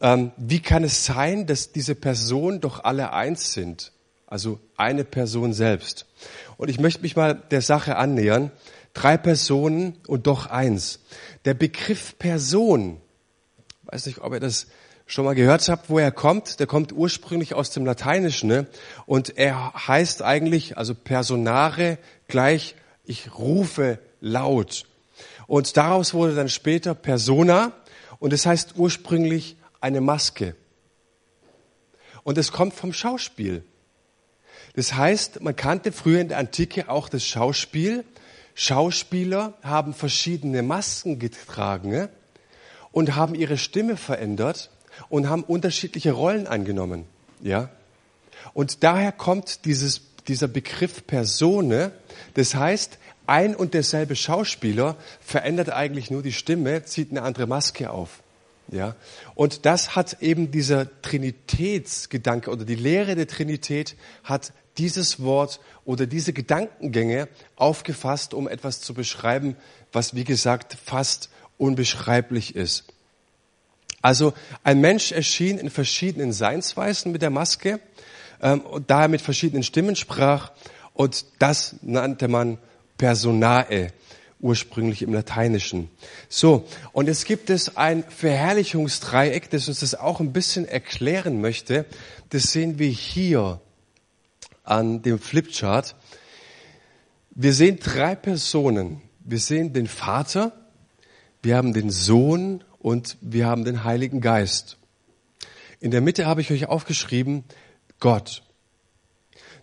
ähm, 0.00 0.32
wie 0.36 0.60
kann 0.60 0.82
es 0.82 1.04
sein, 1.04 1.46
dass 1.46 1.70
diese 1.70 1.94
Personen 1.94 2.60
doch 2.60 2.82
alle 2.82 3.12
eins 3.12 3.52
sind? 3.52 3.92
Also 4.26 4.58
eine 4.76 5.04
Person 5.04 5.52
selbst. 5.52 6.06
Und 6.56 6.68
ich 6.68 6.80
möchte 6.80 7.02
mich 7.02 7.16
mal 7.16 7.34
der 7.50 7.62
Sache 7.62 7.96
annähern. 7.96 8.50
Drei 8.92 9.16
Personen 9.16 9.98
und 10.06 10.26
doch 10.26 10.46
eins. 10.46 11.00
Der 11.44 11.54
Begriff 11.54 12.18
Person, 12.18 13.00
weiß 13.84 14.06
nicht, 14.06 14.18
ob 14.18 14.32
ihr 14.32 14.40
das 14.40 14.66
schon 15.06 15.24
mal 15.24 15.34
gehört 15.34 15.68
habt, 15.68 15.88
wo 15.88 15.98
er 15.98 16.10
kommt. 16.10 16.58
Der 16.58 16.66
kommt 16.66 16.92
ursprünglich 16.92 17.54
aus 17.54 17.70
dem 17.70 17.86
Lateinischen 17.86 18.48
ne? 18.48 18.66
und 19.06 19.38
er 19.38 19.72
heißt 19.86 20.22
eigentlich, 20.22 20.76
also 20.76 20.94
Personare 20.94 21.98
gleich, 22.26 22.74
ich 23.04 23.38
rufe 23.38 24.00
laut. 24.20 24.86
Und 25.46 25.76
daraus 25.76 26.12
wurde 26.12 26.34
dann 26.34 26.48
später 26.48 26.94
Persona 26.94 27.72
und 28.18 28.32
es 28.32 28.46
heißt 28.46 28.74
ursprünglich 28.76 29.56
eine 29.80 30.00
Maske. 30.00 30.56
Und 32.24 32.38
es 32.38 32.50
kommt 32.50 32.74
vom 32.74 32.92
Schauspiel. 32.92 33.62
Das 34.76 34.94
heißt, 34.94 35.40
man 35.40 35.56
kannte 35.56 35.90
früher 35.90 36.20
in 36.20 36.28
der 36.28 36.38
Antike 36.38 36.88
auch 36.88 37.08
das 37.08 37.24
Schauspiel. 37.24 38.04
Schauspieler 38.54 39.54
haben 39.62 39.94
verschiedene 39.94 40.62
Masken 40.62 41.18
getragen 41.18 42.08
und 42.92 43.16
haben 43.16 43.34
ihre 43.34 43.58
Stimme 43.58 43.96
verändert 43.96 44.70
und 45.08 45.28
haben 45.28 45.42
unterschiedliche 45.42 46.12
Rollen 46.12 46.46
angenommen. 46.46 47.06
Ja? 47.40 47.70
Und 48.52 48.84
daher 48.84 49.12
kommt 49.12 49.64
dieses, 49.64 50.02
dieser 50.28 50.48
Begriff 50.48 51.06
Persone. 51.06 51.92
Das 52.34 52.54
heißt, 52.54 52.98
ein 53.26 53.56
und 53.56 53.74
derselbe 53.74 54.14
Schauspieler 54.14 54.96
verändert 55.20 55.70
eigentlich 55.70 56.10
nur 56.10 56.22
die 56.22 56.32
Stimme, 56.32 56.84
zieht 56.84 57.10
eine 57.10 57.22
andere 57.22 57.46
Maske 57.46 57.90
auf. 57.90 58.22
Ja, 58.68 58.96
und 59.36 59.64
das 59.64 59.94
hat 59.94 60.22
eben 60.22 60.50
dieser 60.50 61.00
Trinitätsgedanke 61.00 62.50
oder 62.50 62.64
die 62.64 62.74
Lehre 62.74 63.14
der 63.14 63.28
Trinität 63.28 63.94
hat 64.24 64.52
dieses 64.78 65.22
Wort 65.22 65.60
oder 65.84 66.06
diese 66.06 66.32
Gedankengänge 66.32 67.28
aufgefasst, 67.56 68.34
um 68.34 68.48
etwas 68.48 68.80
zu 68.80 68.94
beschreiben, 68.94 69.56
was 69.92 70.14
wie 70.14 70.24
gesagt 70.24 70.76
fast 70.84 71.30
unbeschreiblich 71.58 72.54
ist. 72.54 72.84
Also 74.02 74.34
ein 74.62 74.80
Mensch 74.80 75.12
erschien 75.12 75.58
in 75.58 75.70
verschiedenen 75.70 76.32
Seinsweisen 76.32 77.12
mit 77.12 77.22
der 77.22 77.30
Maske, 77.30 77.80
ähm, 78.40 78.60
und 78.60 78.90
da 78.90 79.02
er 79.02 79.08
mit 79.08 79.22
verschiedenen 79.22 79.62
Stimmen 79.62 79.96
sprach, 79.96 80.52
und 80.94 81.26
das 81.38 81.76
nannte 81.82 82.28
man 82.28 82.58
Personae, 82.98 83.88
ursprünglich 84.40 85.02
im 85.02 85.12
Lateinischen. 85.12 85.90
So, 86.28 86.66
und 86.92 87.08
jetzt 87.08 87.24
gibt 87.24 87.50
es 87.50 87.76
ein 87.76 88.04
Verherrlichungsdreieck, 88.04 89.50
das 89.50 89.68
uns 89.68 89.80
das 89.80 89.94
auch 89.94 90.20
ein 90.20 90.32
bisschen 90.32 90.66
erklären 90.66 91.40
möchte. 91.40 91.86
Das 92.30 92.52
sehen 92.52 92.78
wir 92.78 92.88
hier 92.88 93.60
an 94.66 95.02
dem 95.02 95.18
Flipchart. 95.18 95.96
Wir 97.30 97.54
sehen 97.54 97.78
drei 97.78 98.14
Personen. 98.14 99.00
Wir 99.28 99.40
sehen 99.40 99.72
den 99.72 99.88
Vater, 99.88 100.52
wir 101.42 101.56
haben 101.56 101.72
den 101.72 101.90
Sohn 101.90 102.62
und 102.78 103.16
wir 103.20 103.46
haben 103.46 103.64
den 103.64 103.82
Heiligen 103.82 104.20
Geist. 104.20 104.78
In 105.80 105.90
der 105.90 106.00
Mitte 106.00 106.26
habe 106.26 106.40
ich 106.40 106.52
euch 106.52 106.66
aufgeschrieben, 106.66 107.42
Gott. 107.98 108.44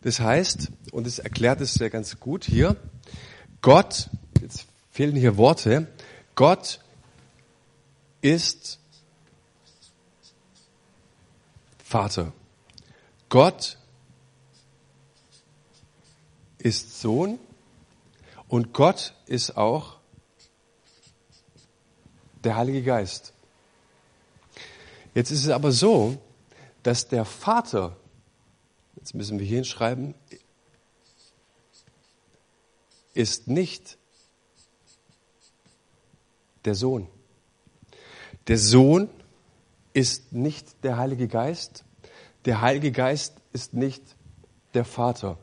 Das 0.01 0.19
heißt, 0.19 0.69
und 0.91 1.07
es 1.07 1.19
erklärt 1.19 1.61
es 1.61 1.75
sehr 1.75 1.89
ganz 1.89 2.19
gut 2.19 2.43
hier, 2.43 2.75
Gott, 3.61 4.09
jetzt 4.41 4.65
fehlen 4.91 5.15
hier 5.15 5.37
Worte, 5.37 5.87
Gott 6.35 6.81
ist 8.19 8.79
Vater. 11.81 12.33
Gott 13.29 13.77
ist 16.63 17.01
Sohn 17.01 17.39
und 18.47 18.73
Gott 18.73 19.13
ist 19.25 19.57
auch 19.57 19.97
der 22.43 22.55
Heilige 22.55 22.81
Geist. 22.81 23.33
Jetzt 25.13 25.29
ist 25.29 25.43
es 25.43 25.49
aber 25.49 25.73
so, 25.73 26.17
dass 26.81 27.07
der 27.09 27.25
Vater, 27.25 27.97
jetzt 28.95 29.13
müssen 29.13 29.39
wir 29.39 29.45
hier 29.45 29.57
hinschreiben, 29.57 30.15
ist 33.13 33.47
nicht 33.47 33.97
der 36.63 36.75
Sohn. 36.75 37.07
Der 38.47 38.57
Sohn 38.57 39.09
ist 39.91 40.31
nicht 40.31 40.81
der 40.83 40.97
Heilige 40.97 41.27
Geist. 41.27 41.83
Der 42.45 42.61
Heilige 42.61 42.93
Geist 42.93 43.35
ist 43.51 43.73
nicht 43.73 44.01
der 44.73 44.85
Vater. 44.85 45.37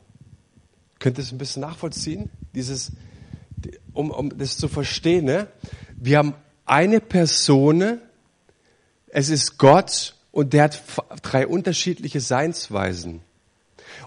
Könnt 1.01 1.17
ihr 1.17 1.23
es 1.23 1.31
ein 1.31 1.39
bisschen 1.39 1.63
nachvollziehen? 1.63 2.29
Dieses, 2.53 2.91
um, 3.91 4.11
um 4.11 4.37
das 4.37 4.57
zu 4.57 4.67
verstehen, 4.67 5.25
ne? 5.25 5.47
wir 5.97 6.19
haben 6.19 6.35
eine 6.67 7.01
Person, 7.01 7.97
es 9.07 9.29
ist 9.29 9.57
Gott 9.57 10.13
und 10.31 10.53
der 10.53 10.65
hat 10.65 10.83
drei 11.23 11.47
unterschiedliche 11.47 12.21
Seinsweisen. 12.21 13.21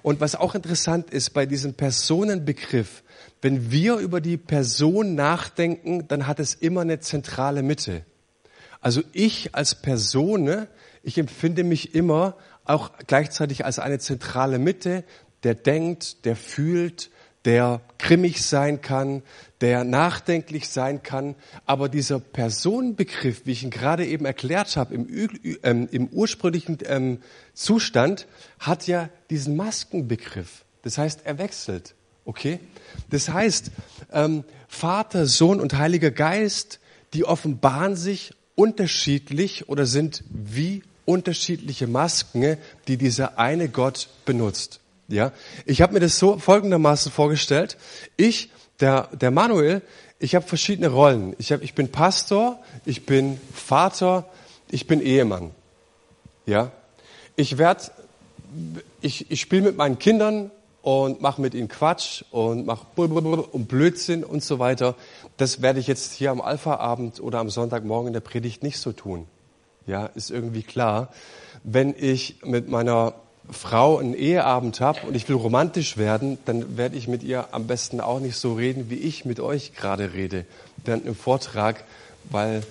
Und 0.02 0.20
was 0.20 0.36
auch 0.36 0.54
interessant 0.54 1.10
ist 1.10 1.30
bei 1.30 1.46
diesem 1.46 1.74
Personenbegriff, 1.74 3.02
wenn 3.42 3.72
wir 3.72 3.96
über 3.96 4.20
die 4.20 4.36
Person 4.36 5.16
nachdenken, 5.16 6.06
dann 6.06 6.28
hat 6.28 6.38
es 6.38 6.54
immer 6.54 6.82
eine 6.82 7.00
zentrale 7.00 7.64
Mitte. 7.64 8.04
Also 8.80 9.02
ich 9.12 9.52
als 9.52 9.74
Person, 9.74 10.68
ich 11.02 11.18
empfinde 11.18 11.64
mich 11.64 11.92
immer 11.96 12.36
auch 12.64 12.92
gleichzeitig 13.06 13.64
als 13.64 13.78
eine 13.78 13.98
zentrale 13.98 14.58
Mitte, 14.58 15.04
der 15.44 15.54
denkt, 15.54 16.24
der 16.24 16.36
fühlt, 16.36 17.10
der 17.44 17.82
grimmig 17.98 18.42
sein 18.42 18.80
kann, 18.80 19.22
der 19.60 19.84
nachdenklich 19.84 20.68
sein 20.68 21.02
kann. 21.02 21.34
Aber 21.66 21.88
dieser 21.88 22.18
Personenbegriff, 22.18 23.42
wie 23.44 23.52
ich 23.52 23.62
ihn 23.62 23.70
gerade 23.70 24.06
eben 24.06 24.24
erklärt 24.24 24.76
habe, 24.76 24.94
im, 24.94 25.28
ähm, 25.62 25.88
im 25.90 26.08
ursprünglichen 26.08 26.78
ähm, 26.86 27.18
Zustand, 27.52 28.26
hat 28.58 28.86
ja 28.86 29.10
diesen 29.30 29.56
Maskenbegriff. 29.56 30.64
Das 30.82 30.98
heißt, 30.98 31.20
er 31.24 31.38
wechselt. 31.38 31.94
Okay? 32.24 32.60
Das 33.10 33.28
heißt, 33.28 33.70
ähm, 34.12 34.44
Vater, 34.68 35.26
Sohn 35.26 35.60
und 35.60 35.76
Heiliger 35.76 36.10
Geist, 36.10 36.80
die 37.12 37.24
offenbaren 37.24 37.96
sich 37.96 38.34
unterschiedlich 38.54 39.68
oder 39.68 39.86
sind 39.86 40.24
wie 40.30 40.82
unterschiedliche 41.04 41.86
Masken, 41.86 42.56
die 42.88 42.96
dieser 42.96 43.38
eine 43.38 43.68
Gott 43.68 44.08
benutzt. 44.24 44.80
Ja, 45.08 45.32
ich 45.66 45.82
habe 45.82 45.92
mir 45.92 46.00
das 46.00 46.18
so 46.18 46.38
folgendermaßen 46.38 47.12
vorgestellt. 47.12 47.76
Ich, 48.16 48.50
der, 48.80 49.08
der 49.12 49.30
Manuel, 49.30 49.82
ich 50.18 50.34
habe 50.34 50.46
verschiedene 50.46 50.88
Rollen. 50.88 51.34
Ich, 51.38 51.52
hab, 51.52 51.62
ich 51.62 51.75
bin 51.75 51.90
Pastor, 51.90 52.58
ich 52.87 53.04
bin 53.04 53.38
Vater, 53.52 54.26
ich 54.70 54.87
bin 54.87 55.00
Ehemann. 55.00 55.50
Ja, 56.46 56.70
ich 57.37 57.58
werde, 57.58 57.84
ich, 59.00 59.30
ich 59.30 59.40
spiele 59.40 59.62
mit 59.62 59.76
meinen 59.76 59.99
Kindern 59.99 60.50
und 60.82 61.20
mache 61.20 61.40
mit 61.40 61.54
ihnen 61.54 61.68
Quatsch 61.68 62.25
und 62.30 62.66
mache 62.66 62.87
und 62.96 63.68
Blödsinn 63.68 64.25
und 64.25 64.42
so 64.42 64.58
weiter. 64.58 64.94
Das 65.37 65.62
werde 65.62 65.80
ich 65.80 65.87
jetzt 65.87 66.12
hier 66.12 66.30
am 66.30 66.40
Alpha-Abend 66.40 67.20
oder 67.20 67.38
am 67.38 67.50
Sonntagmorgen 67.50 68.08
in 68.08 68.12
der 68.12 68.20
Predigt 68.20 68.62
nicht 68.62 68.78
so 68.78 68.92
tun. 68.92 69.26
Ja, 69.87 70.06
ist 70.06 70.30
irgendwie 70.30 70.62
klar. 70.62 71.12
Wenn 71.62 71.94
ich 71.96 72.37
mit 72.44 72.68
meiner 72.68 73.14
Frau 73.50 73.98
einen 73.98 74.14
Eheabend 74.14 74.80
habe 74.80 75.00
und 75.06 75.14
ich 75.14 75.28
will 75.28 75.36
romantisch 75.36 75.96
werden, 75.96 76.38
dann 76.46 76.76
werde 76.76 76.96
ich 76.96 77.08
mit 77.08 77.22
ihr 77.22 77.48
am 77.52 77.66
besten 77.66 78.00
auch 78.00 78.20
nicht 78.20 78.36
so 78.36 78.54
reden, 78.54 78.88
wie 78.88 78.96
ich 78.96 79.24
mit 79.24 79.38
euch 79.38 79.74
gerade 79.74 80.14
rede, 80.14 80.46
während 80.84 81.04
einem 81.04 81.14
Vortrag, 81.14 81.84
weil 82.30 82.62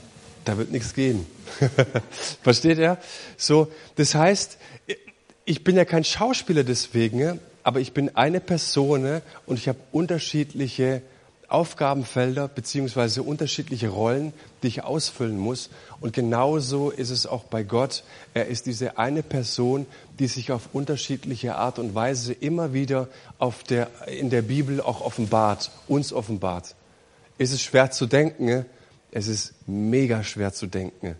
da 0.45 0.57
wird 0.57 0.71
nichts 0.71 0.93
gehen. 0.93 1.25
Versteht 2.41 2.79
ihr? 2.79 2.97
So, 3.37 3.67
das 3.95 4.15
heißt, 4.15 4.57
ich 5.45 5.63
bin 5.63 5.75
ja 5.75 5.85
kein 5.85 6.03
Schauspieler 6.03 6.63
deswegen, 6.63 7.39
aber 7.63 7.79
ich 7.79 7.93
bin 7.93 8.15
eine 8.15 8.39
Person 8.39 9.21
und 9.45 9.59
ich 9.59 9.67
habe 9.67 9.79
unterschiedliche 9.91 11.01
Aufgabenfelder 11.53 12.48
beziehungsweise 12.48 13.22
unterschiedliche 13.22 13.89
Rollen, 13.89 14.33
die 14.63 14.67
ich 14.67 14.84
ausfüllen 14.84 15.38
muss. 15.38 15.69
Und 16.01 16.12
genauso 16.12 16.89
ist 16.89 17.12
es 17.12 17.27
auch 17.27 17.43
bei 17.43 17.62
Gott. 17.62 18.04
Er 18.34 18.47
ist 18.47 18.65
diese 18.65 18.97
eine 18.97 19.21
Person, 19.21 19.86
die 20.17 20.25
sich 20.25 20.51
auf 20.51 20.69
unterschiedliche 20.73 21.56
Art 21.56 21.77
und 21.77 21.93
Weise 21.93 22.34
immer 22.34 22.73
wieder 22.73 23.08
auf 23.38 23.63
der, 23.63 23.89
in 24.08 24.32
der 24.32 24.41
Bibel 24.41 24.82
auch 24.82 25.01
offenbart, 25.01 25.69
uns 25.88 26.12
offenbart. 26.12 26.73
Ist 27.38 27.54
es 27.54 27.62
schwer 27.62 27.91
zu 27.91 28.08
denken? 28.08 28.65
Es 29.12 29.27
ist 29.27 29.54
mega 29.67 30.23
schwer 30.23 30.54
zu 30.54 30.65
denken. 30.65 31.15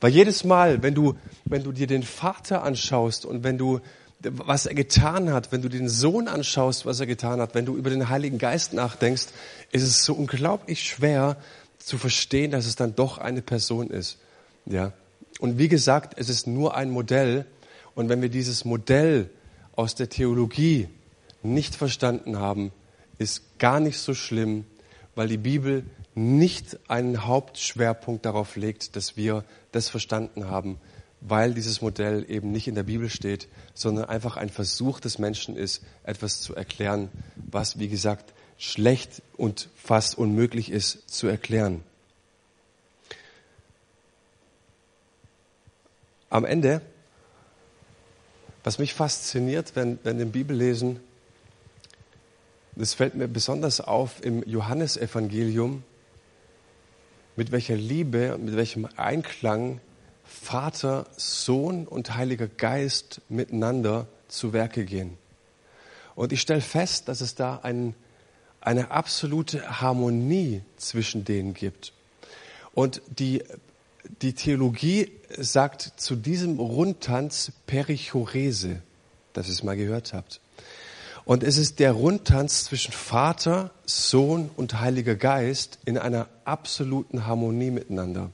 Weil 0.00 0.10
jedes 0.10 0.42
Mal, 0.42 0.82
wenn 0.82 0.94
du, 0.94 1.14
wenn 1.44 1.62
du 1.62 1.70
dir 1.70 1.86
den 1.86 2.02
Vater 2.02 2.64
anschaust 2.64 3.24
und 3.24 3.44
wenn 3.44 3.56
du 3.56 3.80
was 4.22 4.66
er 4.66 4.74
getan 4.74 5.32
hat, 5.32 5.50
wenn 5.52 5.62
du 5.62 5.68
den 5.68 5.88
Sohn 5.88 6.28
anschaust, 6.28 6.84
was 6.84 7.00
er 7.00 7.06
getan 7.06 7.40
hat, 7.40 7.54
wenn 7.54 7.64
du 7.64 7.76
über 7.76 7.90
den 7.90 8.08
Heiligen 8.08 8.38
Geist 8.38 8.74
nachdenkst, 8.74 9.28
ist 9.72 9.82
es 9.82 10.04
so 10.04 10.14
unglaublich 10.14 10.82
schwer 10.82 11.36
zu 11.78 11.96
verstehen, 11.96 12.50
dass 12.50 12.66
es 12.66 12.76
dann 12.76 12.94
doch 12.94 13.18
eine 13.18 13.42
Person 13.42 13.88
ist. 13.88 14.18
Ja. 14.66 14.92
Und 15.38 15.58
wie 15.58 15.68
gesagt, 15.68 16.14
es 16.18 16.28
ist 16.28 16.46
nur 16.46 16.76
ein 16.76 16.90
Modell. 16.90 17.46
Und 17.94 18.08
wenn 18.08 18.20
wir 18.20 18.28
dieses 18.28 18.64
Modell 18.64 19.30
aus 19.74 19.94
der 19.94 20.10
Theologie 20.10 20.88
nicht 21.42 21.74
verstanden 21.74 22.38
haben, 22.38 22.72
ist 23.18 23.58
gar 23.58 23.80
nicht 23.80 23.98
so 23.98 24.12
schlimm, 24.12 24.64
weil 25.14 25.28
die 25.28 25.38
Bibel 25.38 25.84
nicht 26.14 26.78
einen 26.88 27.24
Hauptschwerpunkt 27.24 28.26
darauf 28.26 28.56
legt, 28.56 28.96
dass 28.96 29.16
wir 29.16 29.44
das 29.72 29.88
verstanden 29.88 30.48
haben, 30.48 30.78
weil 31.20 31.54
dieses 31.54 31.82
Modell 31.82 32.24
eben 32.28 32.50
nicht 32.50 32.66
in 32.66 32.74
der 32.74 32.82
Bibel 32.82 33.10
steht, 33.10 33.48
sondern 33.74 34.06
einfach 34.06 34.36
ein 34.36 34.48
Versuch 34.48 35.00
des 35.00 35.18
Menschen 35.18 35.56
ist, 35.56 35.82
etwas 36.02 36.40
zu 36.40 36.54
erklären, 36.54 37.10
was, 37.36 37.78
wie 37.78 37.88
gesagt, 37.88 38.32
schlecht 38.58 39.22
und 39.36 39.68
fast 39.74 40.16
unmöglich 40.16 40.70
ist 40.70 41.08
zu 41.10 41.26
erklären. 41.26 41.82
Am 46.30 46.44
Ende, 46.44 46.80
was 48.62 48.78
mich 48.78 48.94
fasziniert, 48.94 49.74
wenn, 49.74 49.98
wenn 50.04 50.18
wir 50.18 50.26
Bibel 50.26 50.56
lesen, 50.56 51.00
das 52.76 52.94
fällt 52.94 53.14
mir 53.14 53.28
besonders 53.28 53.80
auf 53.80 54.24
im 54.24 54.42
Johannesevangelium, 54.48 55.82
mit 57.36 57.52
welcher 57.52 57.76
Liebe 57.76 58.34
und 58.34 58.44
mit 58.44 58.56
welchem 58.56 58.86
Einklang 58.96 59.80
Vater, 60.30 61.06
Sohn 61.16 61.86
und 61.86 62.14
Heiliger 62.14 62.46
Geist 62.46 63.20
miteinander 63.28 64.06
zu 64.28 64.52
Werke 64.52 64.84
gehen. 64.84 65.18
Und 66.14 66.32
ich 66.32 66.40
stelle 66.40 66.60
fest, 66.60 67.08
dass 67.08 67.20
es 67.20 67.34
da 67.34 67.60
ein, 67.62 67.94
eine 68.60 68.92
absolute 68.92 69.80
Harmonie 69.80 70.62
zwischen 70.76 71.24
denen 71.24 71.52
gibt. 71.52 71.92
Und 72.72 73.02
die, 73.18 73.42
die 74.22 74.32
Theologie 74.34 75.10
sagt 75.36 75.94
zu 75.96 76.14
diesem 76.14 76.60
Rundtanz 76.60 77.52
Perichorese, 77.66 78.82
dass 79.32 79.48
ihr 79.48 79.52
es 79.52 79.62
mal 79.64 79.76
gehört 79.76 80.12
habt. 80.12 80.40
Und 81.24 81.42
es 81.42 81.58
ist 81.58 81.80
der 81.80 81.92
Rundtanz 81.92 82.64
zwischen 82.64 82.92
Vater, 82.92 83.72
Sohn 83.84 84.48
und 84.56 84.80
Heiliger 84.80 85.16
Geist 85.16 85.80
in 85.84 85.98
einer 85.98 86.28
absoluten 86.44 87.26
Harmonie 87.26 87.70
miteinander. 87.70 88.30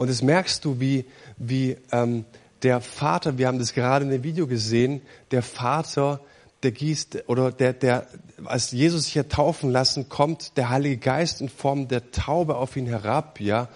Und 0.00 0.08
das 0.08 0.22
merkst 0.22 0.64
du, 0.64 0.80
wie, 0.80 1.04
wie 1.36 1.76
ähm, 1.92 2.24
der 2.62 2.80
Vater, 2.80 3.36
wir 3.36 3.46
haben 3.46 3.58
das 3.58 3.74
gerade 3.74 4.02
in 4.02 4.10
dem 4.10 4.22
Video 4.22 4.46
gesehen, 4.46 5.02
der 5.30 5.42
Vater, 5.42 6.20
der 6.62 6.70
gießt, 6.70 7.24
oder 7.26 7.52
der, 7.52 7.74
der, 7.74 8.06
als 8.46 8.70
Jesus 8.70 9.04
sich 9.04 9.18
hat 9.18 9.28
taufen 9.28 9.70
lassen, 9.70 10.08
kommt 10.08 10.56
der 10.56 10.70
Heilige 10.70 10.96
Geist 10.96 11.42
in 11.42 11.50
Form 11.50 11.86
der 11.86 12.12
Taube 12.12 12.56
auf 12.56 12.78
ihn 12.78 12.86
herab, 12.86 13.40
ja. 13.40 13.68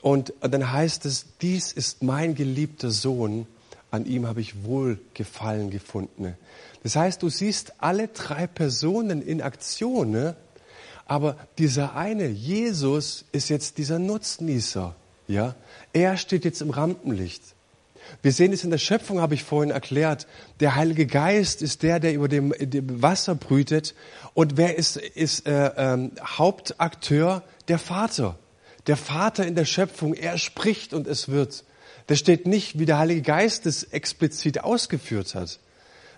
Und, 0.00 0.30
und 0.42 0.52
dann 0.52 0.72
heißt 0.72 1.06
es, 1.06 1.26
dies 1.40 1.70
ist 1.70 2.02
mein 2.02 2.34
geliebter 2.34 2.90
Sohn, 2.90 3.46
an 3.92 4.04
ihm 4.04 4.26
habe 4.26 4.40
ich 4.40 4.64
Wohlgefallen 4.64 5.70
gefunden. 5.70 6.36
Das 6.82 6.96
heißt, 6.96 7.22
du 7.22 7.28
siehst 7.28 7.74
alle 7.78 8.08
drei 8.08 8.48
Personen 8.48 9.22
in 9.22 9.40
Aktion, 9.40 10.10
ne? 10.10 10.34
aber 11.06 11.36
dieser 11.56 11.94
eine, 11.94 12.26
Jesus, 12.26 13.26
ist 13.30 13.48
jetzt 13.48 13.78
dieser 13.78 14.00
Nutznießer. 14.00 14.96
Ja, 15.32 15.54
er 15.94 16.18
steht 16.18 16.44
jetzt 16.44 16.60
im 16.60 16.68
Rampenlicht. 16.68 17.42
Wir 18.20 18.32
sehen 18.32 18.52
es 18.52 18.64
in 18.64 18.70
der 18.70 18.76
Schöpfung, 18.76 19.22
habe 19.22 19.32
ich 19.32 19.44
vorhin 19.44 19.70
erklärt. 19.70 20.26
Der 20.60 20.74
Heilige 20.76 21.06
Geist 21.06 21.62
ist 21.62 21.82
der, 21.82 22.00
der 22.00 22.12
über 22.12 22.28
dem, 22.28 22.52
dem 22.58 23.00
Wasser 23.00 23.34
brütet. 23.34 23.94
Und 24.34 24.58
wer 24.58 24.76
ist, 24.76 24.98
ist 24.98 25.46
äh, 25.46 25.70
ähm, 25.78 26.10
Hauptakteur? 26.22 27.42
Der 27.68 27.78
Vater. 27.78 28.38
Der 28.86 28.98
Vater 28.98 29.46
in 29.46 29.54
der 29.54 29.64
Schöpfung. 29.64 30.12
Er 30.12 30.36
spricht 30.36 30.92
und 30.92 31.06
es 31.06 31.30
wird. 31.30 31.64
Da 32.08 32.14
steht 32.14 32.46
nicht, 32.46 32.78
wie 32.78 32.84
der 32.84 32.98
Heilige 32.98 33.22
Geist 33.22 33.64
es 33.64 33.84
explizit 33.84 34.62
ausgeführt 34.62 35.34
hat, 35.34 35.60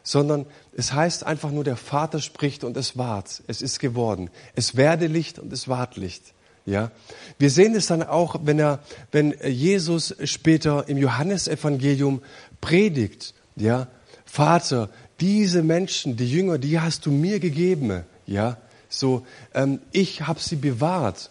sondern 0.02 0.44
es 0.76 0.92
heißt 0.92 1.24
einfach 1.24 1.52
nur, 1.52 1.62
der 1.62 1.76
Vater 1.76 2.20
spricht 2.20 2.64
und 2.64 2.76
es 2.76 2.98
ward. 2.98 3.44
Es 3.46 3.62
ist 3.62 3.78
geworden. 3.78 4.30
Es 4.56 4.74
werde 4.74 5.06
Licht 5.06 5.38
und 5.38 5.52
es 5.52 5.68
ward 5.68 5.96
Licht. 5.96 6.33
Ja, 6.66 6.90
wir 7.38 7.50
sehen 7.50 7.74
es 7.74 7.88
dann 7.88 8.02
auch, 8.02 8.36
wenn 8.44 8.58
er, 8.58 8.80
wenn 9.12 9.34
Jesus 9.46 10.14
später 10.24 10.88
im 10.88 10.96
Johannesevangelium 10.96 12.22
predigt. 12.60 13.34
Ja, 13.56 13.88
Vater, 14.24 14.88
diese 15.20 15.62
Menschen, 15.62 16.16
die 16.16 16.28
Jünger, 16.28 16.58
die 16.58 16.80
hast 16.80 17.04
du 17.06 17.10
mir 17.10 17.38
gegeben. 17.38 18.04
Ja, 18.26 18.56
so, 18.88 19.26
ähm, 19.54 19.80
ich 19.92 20.22
habe 20.26 20.40
sie 20.40 20.56
bewahrt. 20.56 21.30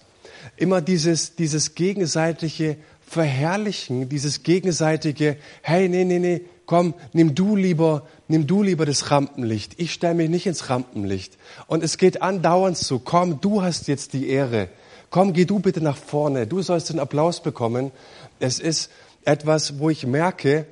Immer 0.56 0.82
dieses, 0.82 1.36
dieses 1.36 1.74
gegenseitige 1.74 2.78
Verherrlichen, 3.02 4.10
dieses 4.10 4.44
gegenseitige, 4.44 5.38
hey, 5.62 5.90
nee, 5.90 6.04
nee, 6.04 6.20
nee, 6.20 6.42
komm, 6.66 6.94
nimm 7.14 7.36
du 7.36 7.56
lieber, 7.56 8.08
nimm 8.28 8.48
du 8.48 8.64
lieber 8.64 8.86
das 8.86 9.12
Rampenlicht. 9.12 9.80
Ich 9.80 9.94
stelle 9.94 10.16
mich 10.16 10.30
nicht 10.30 10.46
ins 10.46 10.70
Rampenlicht. 10.70 11.38
Und 11.68 11.84
es 11.84 11.98
geht 11.98 12.22
andauernd 12.22 12.78
so, 12.78 13.00
komm, 13.00 13.42
du 13.42 13.62
hast 13.62 13.88
jetzt 13.88 14.14
die 14.14 14.28
Ehre. 14.28 14.70
Komm, 15.14 15.32
geh 15.34 15.46
du 15.46 15.60
bitte 15.60 15.80
nach 15.80 15.96
vorne. 15.96 16.48
Du 16.48 16.64
sollst 16.64 16.90
den 16.90 16.98
Applaus 16.98 17.44
bekommen. 17.44 17.92
Es 18.40 18.58
ist 18.58 18.90
etwas, 19.26 19.78
wo 19.78 19.92
ich 19.92 20.08
merke, 20.08 20.66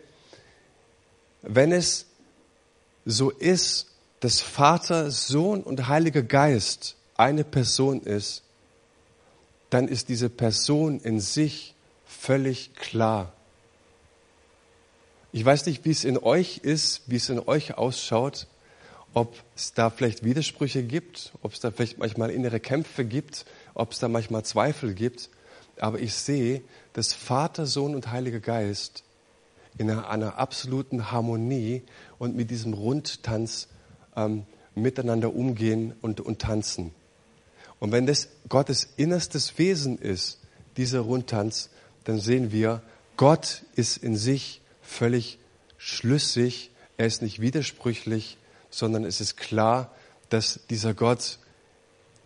wenn 1.43 1.71
es 1.71 2.08
so 3.06 3.30
ist, 3.30 3.91
dass 4.19 4.41
Vater, 4.41 5.12
Sohn 5.12 5.62
und 5.62 5.88
Heiliger 5.88 6.23
Geist 6.23 6.95
eine 7.17 7.43
Person 7.43 8.01
ist, 8.01 8.41
dann 9.69 9.88
ist 9.88 10.10
diese 10.10 10.27
Person 10.27 10.99
in 11.01 11.19
sich 11.19 11.75
völlig 12.08 12.73
klar. 12.73 13.34
Ich 15.34 15.45
weiß 15.45 15.67
nicht, 15.67 15.86
wie 15.86 15.91
es 15.91 16.04
in 16.04 16.17
euch 16.17 16.62
ist, 16.63 17.04
wie 17.06 17.17
es 17.17 17.30
in 17.30 17.38
euch 17.38 17.77
ausschaut, 17.77 18.47
ob 19.13 19.36
es 19.56 19.75
da 19.75 19.91
vielleicht 19.91 20.23
Widersprüche 20.23 20.82
gibt, 20.82 21.32
ob 21.43 21.54
es 21.54 21.60
da 21.60 21.69
vielleicht 21.69 21.99
manchmal 21.99 22.32
innere 22.32 22.60
Kämpfe 22.60 23.06
gibt, 23.06 23.45
ob 23.74 23.92
es 23.92 24.00
da 24.00 24.08
manchmal 24.08 24.44
Zweifel 24.44 24.94
gibt. 24.94 25.30
Aber 25.80 26.00
ich 26.00 26.14
sehe, 26.14 26.62
dass 26.94 27.14
Vater, 27.14 27.66
Sohn 27.66 27.96
und 27.96 28.12
Heiliger 28.12 28.40
Geist 28.40 29.04
in 29.78 29.90
einer, 29.90 30.10
einer 30.10 30.38
absoluten 30.38 31.12
Harmonie 31.12 31.84
und 32.20 32.36
mit 32.36 32.52
diesem 32.52 32.74
Rundtanz 32.74 33.68
ähm, 34.16 34.46
miteinander 34.76 35.34
umgehen 35.34 35.94
und, 36.02 36.22
und 36.22 36.40
tanzen. 36.40 36.92
Und 37.80 37.92
wenn 37.92 38.06
das 38.06 38.28
Gottes 38.48 38.90
innerstes 38.98 39.58
Wesen 39.58 39.98
ist, 39.98 40.40
dieser 40.78 41.00
Rundtanz, 41.00 41.70
dann 42.04 42.20
sehen 42.20 42.52
wir, 42.52 42.82
Gott 43.18 43.64
ist 43.76 43.98
in 43.98 44.16
sich 44.16 44.62
völlig 44.82 45.40
schlüssig, 45.78 46.72
er 46.98 47.08
ist 47.08 47.22
nicht 47.22 47.42
widersprüchlich, 47.42 48.38
sondern 48.70 49.04
es 49.04 49.22
ist 49.22 49.36
klar, 49.38 49.92
dass 50.30 50.60
dieser 50.70 50.94
Gott 50.94 51.40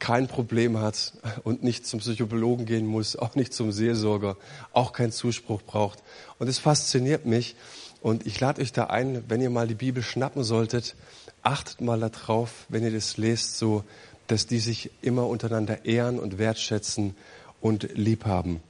kein 0.06 0.28
Problem 0.28 0.80
hat 0.80 1.14
und 1.44 1.64
nicht 1.64 1.88
zum 1.88 2.00
Psychologen 2.00 2.68
gehen 2.68 2.86
muss, 2.86 3.16
auch 3.16 3.34
nicht 3.34 3.56
zum 3.56 3.72
Seelsorger, 3.72 4.38
auch 4.72 4.94
keinen 4.94 5.12
Zuspruch 5.12 5.64
braucht. 5.64 6.04
Und 6.38 6.48
es 6.48 6.60
fasziniert 6.60 7.26
mich 7.26 7.56
und 8.02 8.28
ich 8.28 8.40
lade 8.40 8.62
euch 8.62 8.72
da 8.72 8.84
ein, 8.84 9.24
wenn 9.30 9.42
ihr 9.42 9.50
mal 9.50 9.68
die 9.68 9.74
Bibel 9.74 10.04
schnappen 10.04 10.44
solltet, 10.44 10.96
achtet 11.42 11.82
mal 11.82 12.00
darauf, 12.00 12.68
wenn 12.70 12.84
ihr 12.84 12.92
das 12.92 13.18
lest, 13.18 13.58
so, 13.58 13.84
dass 14.28 14.46
die 14.46 14.60
sich 14.60 14.92
immer 15.02 15.26
untereinander 15.26 15.86
ehren 15.86 16.20
und 16.20 16.38
wertschätzen 16.38 17.16
und 17.60 17.90
lieb 17.96 18.26
haben. 18.26 18.62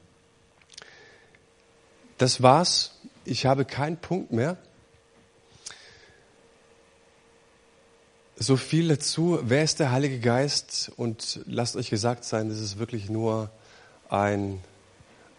Das 2.17 2.41
war's. 2.41 2.93
Ich 3.25 3.45
habe 3.45 3.65
keinen 3.65 3.97
Punkt 3.97 4.31
mehr. 4.31 4.55
So 8.37 8.57
viel 8.57 8.89
dazu. 8.89 9.39
Wer 9.43 9.63
ist 9.63 9.79
der 9.79 9.91
Heilige 9.91 10.19
Geist? 10.19 10.91
Und 10.97 11.41
lasst 11.45 11.75
euch 11.75 11.89
gesagt 11.89 12.25
sein, 12.25 12.49
das 12.49 12.59
ist 12.59 12.77
wirklich 12.77 13.09
nur 13.09 13.49
ein, 14.09 14.59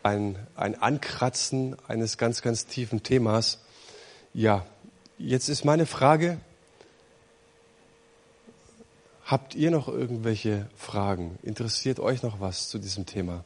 ein, 0.02 0.36
ein 0.54 0.80
Ankratzen 0.80 1.76
eines 1.88 2.16
ganz, 2.18 2.42
ganz 2.42 2.66
tiefen 2.66 3.02
Themas. 3.02 3.58
Ja, 4.32 4.64
jetzt 5.18 5.48
ist 5.48 5.64
meine 5.64 5.86
Frage, 5.86 6.38
Habt 9.26 9.56
ihr 9.56 9.72
noch 9.72 9.88
irgendwelche 9.88 10.68
Fragen? 10.76 11.36
Interessiert 11.42 11.98
euch 11.98 12.22
noch 12.22 12.38
was 12.40 12.68
zu 12.68 12.78
diesem 12.78 13.06
Thema? 13.06 13.44